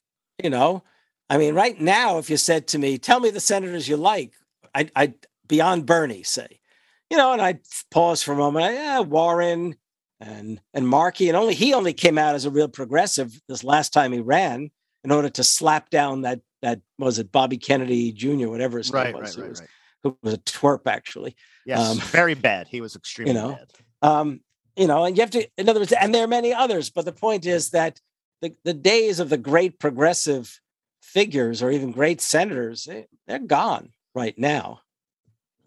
[0.42, 0.84] you know,
[1.30, 4.34] I mean, right now, if you said to me, "Tell me the senators you like,"
[4.74, 5.14] I, I
[5.46, 6.60] beyond Bernie, say,
[7.08, 7.60] you know, and I'd
[7.90, 8.66] pause for a moment.
[8.66, 9.76] I, yeah, Warren,
[10.20, 13.92] and and Markey, and only he only came out as a real progressive this last
[13.92, 14.70] time he ran
[15.04, 18.48] in order to slap down that that was it Bobby Kennedy Jr.
[18.48, 19.36] whatever his right, name was.
[19.38, 19.68] Right, right, right.
[20.02, 21.36] who was a twerp actually.
[21.64, 22.68] Yes, um, very bad.
[22.68, 23.72] He was extremely you know, bad.
[24.02, 24.40] Um,
[24.76, 27.04] you know, and you have to, in other words, and there are many others, but
[27.04, 28.00] the point is that
[28.40, 30.60] the, the days of the great progressive
[31.02, 34.80] figures or even great senators, they, they're gone right now.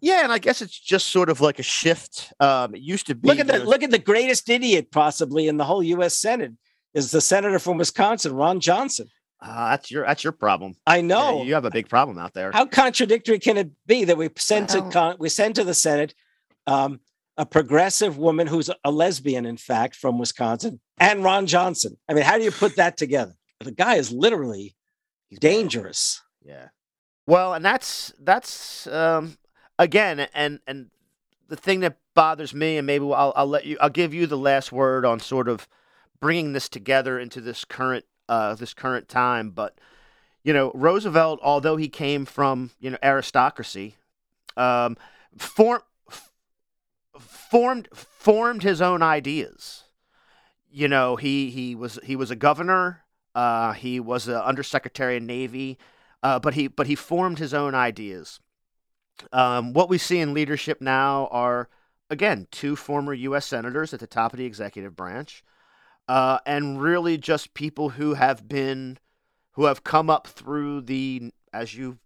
[0.02, 2.32] Yeah, and I guess it's just sort of like a shift.
[2.40, 3.28] Um, it used to be.
[3.28, 6.18] Look at the look at the greatest idiot possibly in the whole U.S.
[6.18, 6.52] Senate
[6.92, 9.06] is the senator from Wisconsin, Ron Johnson.
[9.40, 10.74] Uh, that's your that's your problem.
[10.88, 12.50] I know yeah, you have a big problem out there.
[12.50, 16.14] How contradictory can it be that we send to con- we send to the Senate
[16.66, 16.98] um,
[17.36, 21.96] a progressive woman who's a lesbian, in fact, from Wisconsin, and Ron Johnson?
[22.08, 23.34] I mean, how do you put that together?
[23.60, 24.74] The guy is literally
[25.28, 26.20] He's dangerous.
[26.44, 26.50] Bad.
[26.50, 26.68] Yeah.
[27.28, 29.36] Well, and that's that's um,
[29.78, 30.90] again, and and
[31.48, 34.38] the thing that bothers me, and maybe I'll I'll let you, I'll give you the
[34.38, 35.68] last word on sort of
[36.20, 39.50] bringing this together into this current uh, this current time.
[39.50, 39.78] But
[40.42, 43.96] you know, Roosevelt, although he came from you know aristocracy,
[44.56, 44.96] um,
[45.36, 45.82] form,
[47.18, 49.84] formed formed his own ideas.
[50.70, 53.04] You know, he he was he was a governor.
[53.34, 55.78] Uh, he was an undersecretary of navy,
[56.22, 58.40] uh, but he but he formed his own ideas.
[59.32, 61.68] Um, what we see in leadership now are
[62.10, 63.46] again two former U.S.
[63.46, 65.44] senators at the top of the executive branch
[66.08, 68.98] uh, and really just people who have been,
[69.52, 71.98] who have come up through the, as you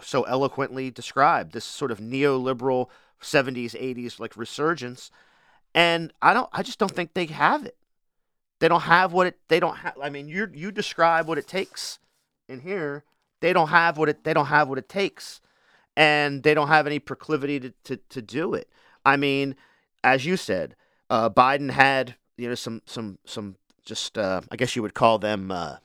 [0.00, 2.88] so eloquently described, this sort of neoliberal
[3.20, 5.10] 70s, 80s like resurgence.
[5.74, 7.76] And I don't, I just don't think they have it.
[8.60, 11.46] They don't have what it, they don't have, I mean, you you describe what it
[11.46, 11.98] takes
[12.48, 13.04] in here.
[13.40, 15.40] They don't have what it, they don't have what it takes.
[15.96, 18.68] And they don't have any proclivity to, to, to do it.
[19.04, 19.54] I mean,
[20.02, 20.74] as you said,
[21.10, 25.18] uh, Biden had you know some some some just uh, I guess you would call
[25.18, 25.76] them uh,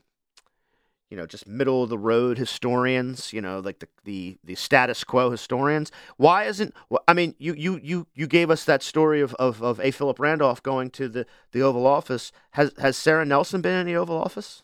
[1.10, 5.03] you know just middle of the road historians you know like the, the the status
[5.03, 5.91] quo historians.
[6.18, 6.73] Why isn't
[7.07, 9.91] I mean you you you you gave us that story of, of, of A.
[9.91, 12.31] Philip Randolph going to the, the Oval Office.
[12.52, 14.64] Has has Sara Nelson been in the Oval Office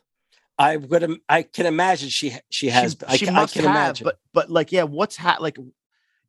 [0.58, 3.76] I would I can imagine she she has she, she I, must I can have,
[3.76, 4.06] imagine.
[4.06, 5.58] but but like yeah what's ha- like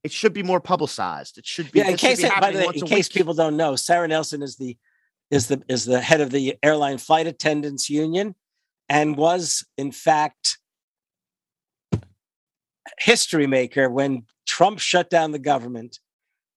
[0.02, 1.38] it should be more publicized.
[1.38, 4.08] It should be yeah in case by the way, in case people don't know Sara
[4.08, 4.76] Nelson is the
[5.30, 8.34] is the is the head of the airline flight attendants union
[8.88, 10.58] and was in fact
[12.98, 16.00] history maker when Trump shut down the government.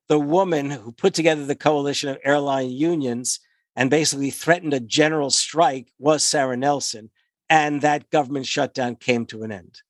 [0.08, 3.40] The woman who put together the coalition of airline unions
[3.76, 7.12] and basically threatened a general strike was Sara Nelson
[7.50, 9.82] and that government shutdown came to an end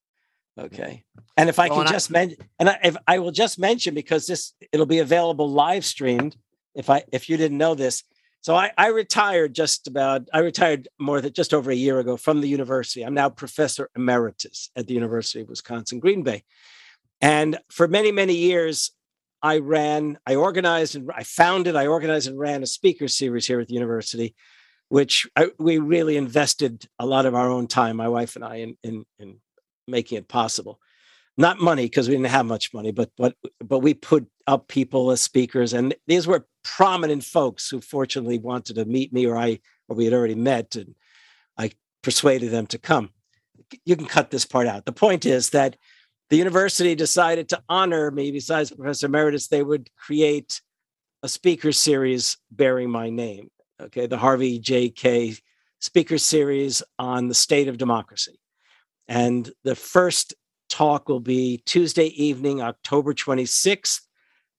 [0.57, 1.03] okay
[1.37, 4.27] and if i well, can just mention and I, if I will just mention because
[4.27, 6.35] this it'll be available live streamed
[6.75, 8.03] if i if you didn't know this
[8.41, 12.15] so I, I, retired just about, I retired more than just over a year ago
[12.15, 13.01] from the university.
[13.01, 16.43] I'm now professor emeritus at the University of Wisconsin Green Bay.
[17.19, 18.91] And for many, many years,
[19.41, 23.59] I ran, I organized and I founded, I organized and ran a speaker series here
[23.59, 24.35] at the university,
[24.89, 28.55] which I, we really invested a lot of our own time, my wife and I,
[28.57, 29.37] in, in, in
[29.87, 30.79] making it possible
[31.39, 33.33] not money because we didn't have much money, but but
[33.63, 38.75] but we put up people as speakers, and these were prominent folks who fortunately wanted
[38.75, 40.95] to meet me, or I or we had already met, and
[41.57, 41.71] I
[42.03, 43.11] persuaded them to come.
[43.85, 44.83] You can cut this part out.
[44.83, 45.77] The point is that
[46.29, 48.31] the university decided to honor me.
[48.31, 50.61] Besides Professor Emeritus, they would create
[51.23, 53.49] a speaker series bearing my name.
[53.81, 54.89] Okay, the Harvey J.
[54.89, 55.35] Kaye
[55.79, 58.39] Speaker series on the state of democracy.
[59.07, 60.33] And the first
[60.69, 64.01] talk will be Tuesday evening, October 26th.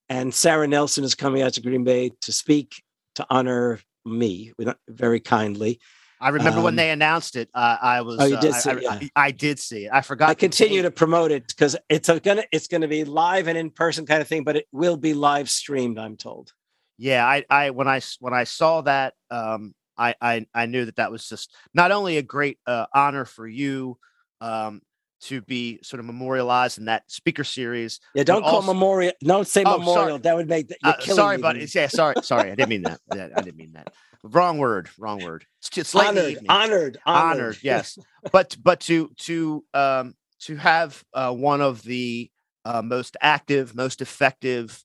[0.09, 2.83] And Sara Nelson is coming out to Green Bay to speak
[3.15, 4.53] to honor me
[4.89, 5.79] very kindly.
[6.21, 7.49] I remember um, when they announced it.
[7.55, 8.19] Uh, I was.
[8.21, 8.83] Oh, you did uh, see I, it.
[8.83, 8.91] Yeah.
[8.91, 9.91] I, I, did see it.
[9.93, 10.29] I forgot.
[10.29, 13.71] I continue to promote it because it's a, gonna it's gonna be live and in
[13.71, 15.99] person kind of thing, but it will be live streamed.
[15.99, 16.53] I'm told.
[17.01, 20.97] Yeah, I, I when I when I saw that, um, I, I I knew that
[20.97, 23.97] that was just not only a great uh, honor for you,
[24.43, 24.83] um,
[25.23, 28.01] to be sort of memorialized in that speaker series.
[28.15, 28.75] Yeah, don't call also...
[28.75, 29.13] memorial.
[29.25, 30.09] Don't say oh, memorial.
[30.09, 30.19] Sorry.
[30.19, 30.69] That would make.
[30.69, 31.67] The, uh, sorry, buddy.
[31.75, 32.53] Yeah, sorry, sorry.
[32.53, 33.01] I didn't mean that.
[33.15, 33.95] Yeah, I didn't mean that.
[34.23, 34.91] Wrong word.
[34.99, 35.47] Wrong word.
[35.61, 37.59] It's, it's honored, honored, honored, honored.
[37.63, 37.99] Yes,
[38.33, 42.31] but but to to um to have uh, one of the
[42.67, 44.85] uh, most active, most effective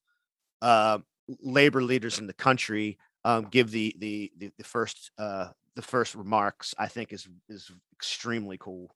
[0.61, 0.99] uh,
[1.41, 6.15] labor leaders in the country um, give the the the, the first uh, the first
[6.15, 8.95] remarks, I think is is extremely cool.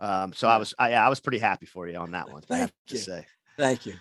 [0.00, 2.42] Um, so I was I, I was pretty happy for you on that one.
[2.42, 2.96] Thank I have you.
[2.96, 3.26] to say.
[3.56, 3.94] Thank you.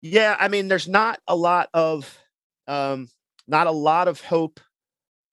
[0.00, 2.18] Yeah, I mean, there's not a lot of
[2.66, 3.08] um,
[3.46, 4.60] not a lot of hope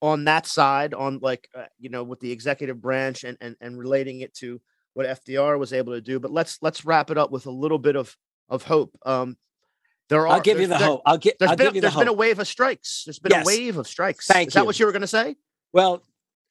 [0.00, 3.78] on that side on like uh, you know with the executive branch and and and
[3.78, 4.60] relating it to
[4.94, 6.18] what FDR was able to do.
[6.18, 8.16] But let's let's wrap it up with a little bit of
[8.48, 8.96] of hope.
[9.04, 9.36] Um,
[10.10, 10.28] there are.
[10.28, 11.02] I'll give you the there, hope.
[11.06, 13.04] I'll, get, I'll been, give you the there's been a wave of strikes.
[13.06, 13.46] There's been Yes.
[13.46, 14.26] a wave of strikes.
[14.26, 14.66] Thank Is that you.
[14.66, 15.36] what you were going to say?
[15.72, 16.02] Well,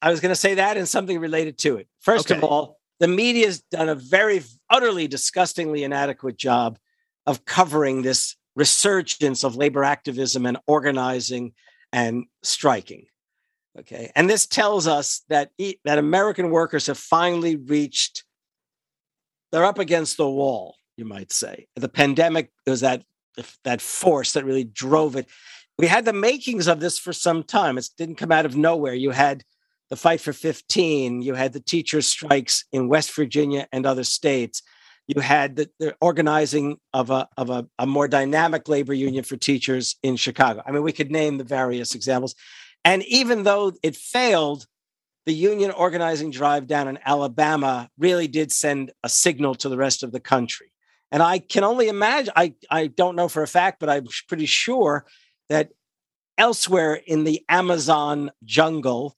[0.01, 1.87] I was going to say that and something related to it.
[1.99, 6.79] First of all, the media's done a very utterly disgustingly inadequate job
[7.27, 11.53] of covering this resurgence of labor activism and organizing
[11.93, 13.05] and striking.
[13.77, 18.23] Okay, and this tells us that e- that American workers have finally reached.
[19.51, 21.67] They're up against the wall, you might say.
[21.75, 23.03] The pandemic was that
[23.63, 25.27] that force that really drove it.
[25.77, 27.77] We had the makings of this for some time.
[27.77, 28.93] It didn't come out of nowhere.
[28.93, 29.43] You had
[29.89, 34.61] the fight for 15, you had the teachers' strikes in West Virginia and other states.
[35.07, 39.37] You had the, the organizing of, a, of a, a more dynamic labor union for
[39.37, 40.61] teachers in Chicago.
[40.63, 42.35] I mean, we could name the various examples.
[42.85, 44.67] And even though it failed,
[45.25, 50.03] the union organizing drive down in Alabama really did send a signal to the rest
[50.03, 50.71] of the country.
[51.11, 54.45] And I can only imagine, I, I don't know for a fact, but I'm pretty
[54.45, 55.05] sure
[55.49, 55.69] that
[56.37, 59.17] elsewhere in the Amazon jungle,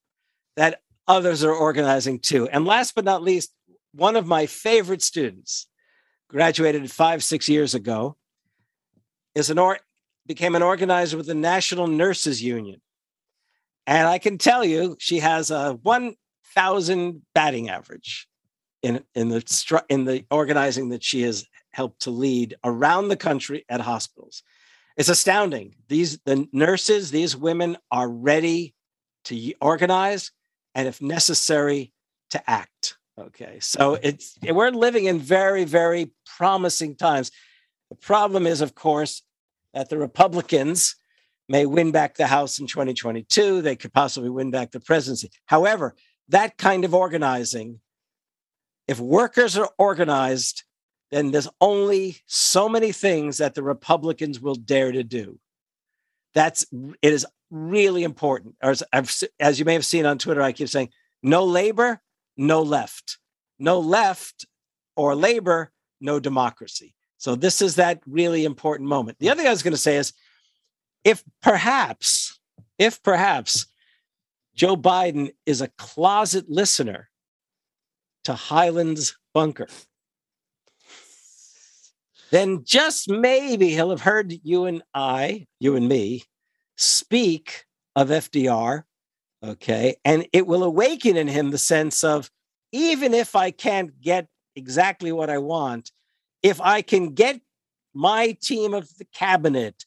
[0.56, 2.48] that others are organizing too.
[2.48, 3.54] And last but not least,
[3.94, 5.68] one of my favorite students,
[6.30, 8.16] graduated five, six years ago,
[9.36, 9.80] is an or
[10.28, 12.82] became an organizer with the National Nurses Union.
[13.86, 18.28] And I can tell you, she has a 1,000 batting average
[18.82, 23.65] in, in, the, in the organizing that she has helped to lead around the country
[23.69, 24.43] at hospitals.
[24.98, 25.76] It's astounding.
[25.88, 28.76] These the nurses, these women are ready
[29.26, 30.31] to organize
[30.76, 31.93] and if necessary
[32.31, 32.98] to act.
[33.19, 33.60] Okay.
[33.60, 37.31] So it's we're living in very very promising times.
[37.89, 39.22] The problem is of course
[39.73, 40.95] that the Republicans
[41.48, 43.61] may win back the House in 2022.
[43.61, 45.31] They could possibly win back the presidency.
[45.45, 45.95] However,
[46.30, 47.81] that kind of organizing,
[48.88, 50.64] if workers are organized,
[51.12, 55.40] then there's only so many things that the Republicans will dare to do.
[56.34, 56.66] That's
[57.02, 58.56] it is really important.
[58.62, 58.84] As,
[59.40, 60.90] as you may have seen on Twitter, I keep saying,
[61.22, 62.02] no labor,
[62.38, 63.18] no left.
[63.60, 64.46] No left
[64.96, 66.96] or labor, no democracy.
[67.18, 69.20] So this is that really important moment.
[69.20, 70.14] The other thing I was going to say is
[71.04, 72.40] if perhaps,
[72.80, 73.68] if perhaps
[74.56, 77.10] Joe Biden is a closet listener
[78.24, 79.68] to Highlands Bunker,
[82.32, 86.24] then just maybe he'll have heard you and I, you and me,
[86.78, 88.84] speak of FDR.
[89.44, 89.95] Okay.
[90.06, 92.32] And it will awaken in him the sense of
[92.72, 95.91] even if I can't get exactly what I want,
[96.41, 97.41] if I can get
[97.94, 99.86] my team of the cabinet,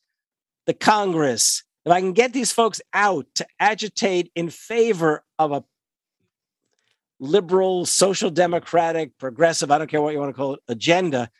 [0.66, 5.64] the Congress, if I can get these folks out to agitate in favor of a
[7.20, 11.30] liberal, social democratic, progressive, I don't care what you want to call it, agenda,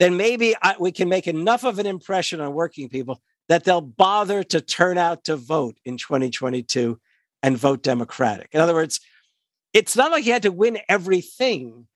[0.00, 3.82] then maybe I, we can make enough of an impression on working people that they'll
[3.82, 6.98] bother to turn out to vote in 2022
[7.42, 8.48] and vote Democratic.
[8.52, 9.00] In other words,
[9.74, 11.86] it's not like he had to win everything.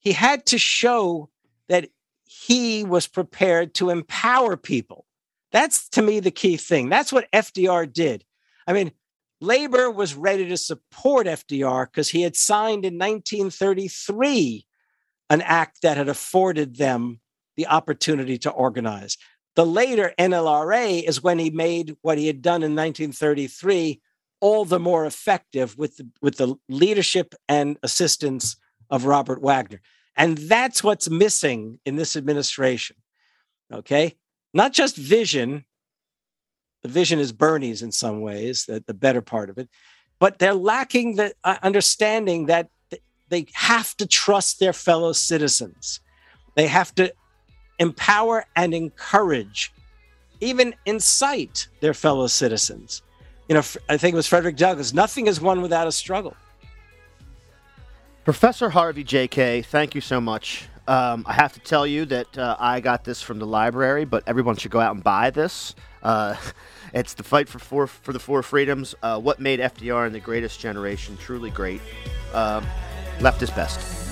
[0.00, 1.30] He had to show
[1.68, 1.88] that
[2.24, 5.06] he was prepared to empower people.
[5.52, 6.88] That's to me the key thing.
[6.88, 8.24] That's what FDR did.
[8.66, 8.90] I mean,
[9.40, 14.66] labor was ready to support FDR because he had signed in 1933
[15.30, 17.20] an act that had afforded them
[17.56, 19.16] the opportunity to organize.
[19.54, 24.00] The later NLRA is when he made what he had done in 1933
[24.42, 28.56] all the more effective with the, with the leadership and assistance
[28.90, 29.80] of Robert Wagner.
[30.16, 32.96] And that's what's missing in this administration.
[33.72, 34.16] Okay?
[34.52, 35.64] Not just vision.
[36.82, 39.68] The vision is Bernie's in some ways, the, the better part of it,
[40.18, 42.81] but they're lacking the uh, understanding that th-
[43.32, 46.00] they have to trust their fellow citizens.
[46.54, 47.14] They have to
[47.78, 49.72] empower and encourage,
[50.42, 53.00] even incite their fellow citizens.
[53.48, 56.36] You know, I think it was Frederick Douglass nothing is won without a struggle.
[58.24, 59.26] Professor Harvey J.
[59.28, 60.68] Kaye, thank you so much.
[60.86, 64.24] Um, I have to tell you that uh, I got this from the library, but
[64.26, 65.74] everyone should go out and buy this.
[66.02, 66.36] Uh,
[66.92, 68.94] it's the fight for four for the four freedoms.
[69.02, 71.80] Uh, what made FDR and the greatest generation truly great?
[73.20, 74.11] Leftist Best.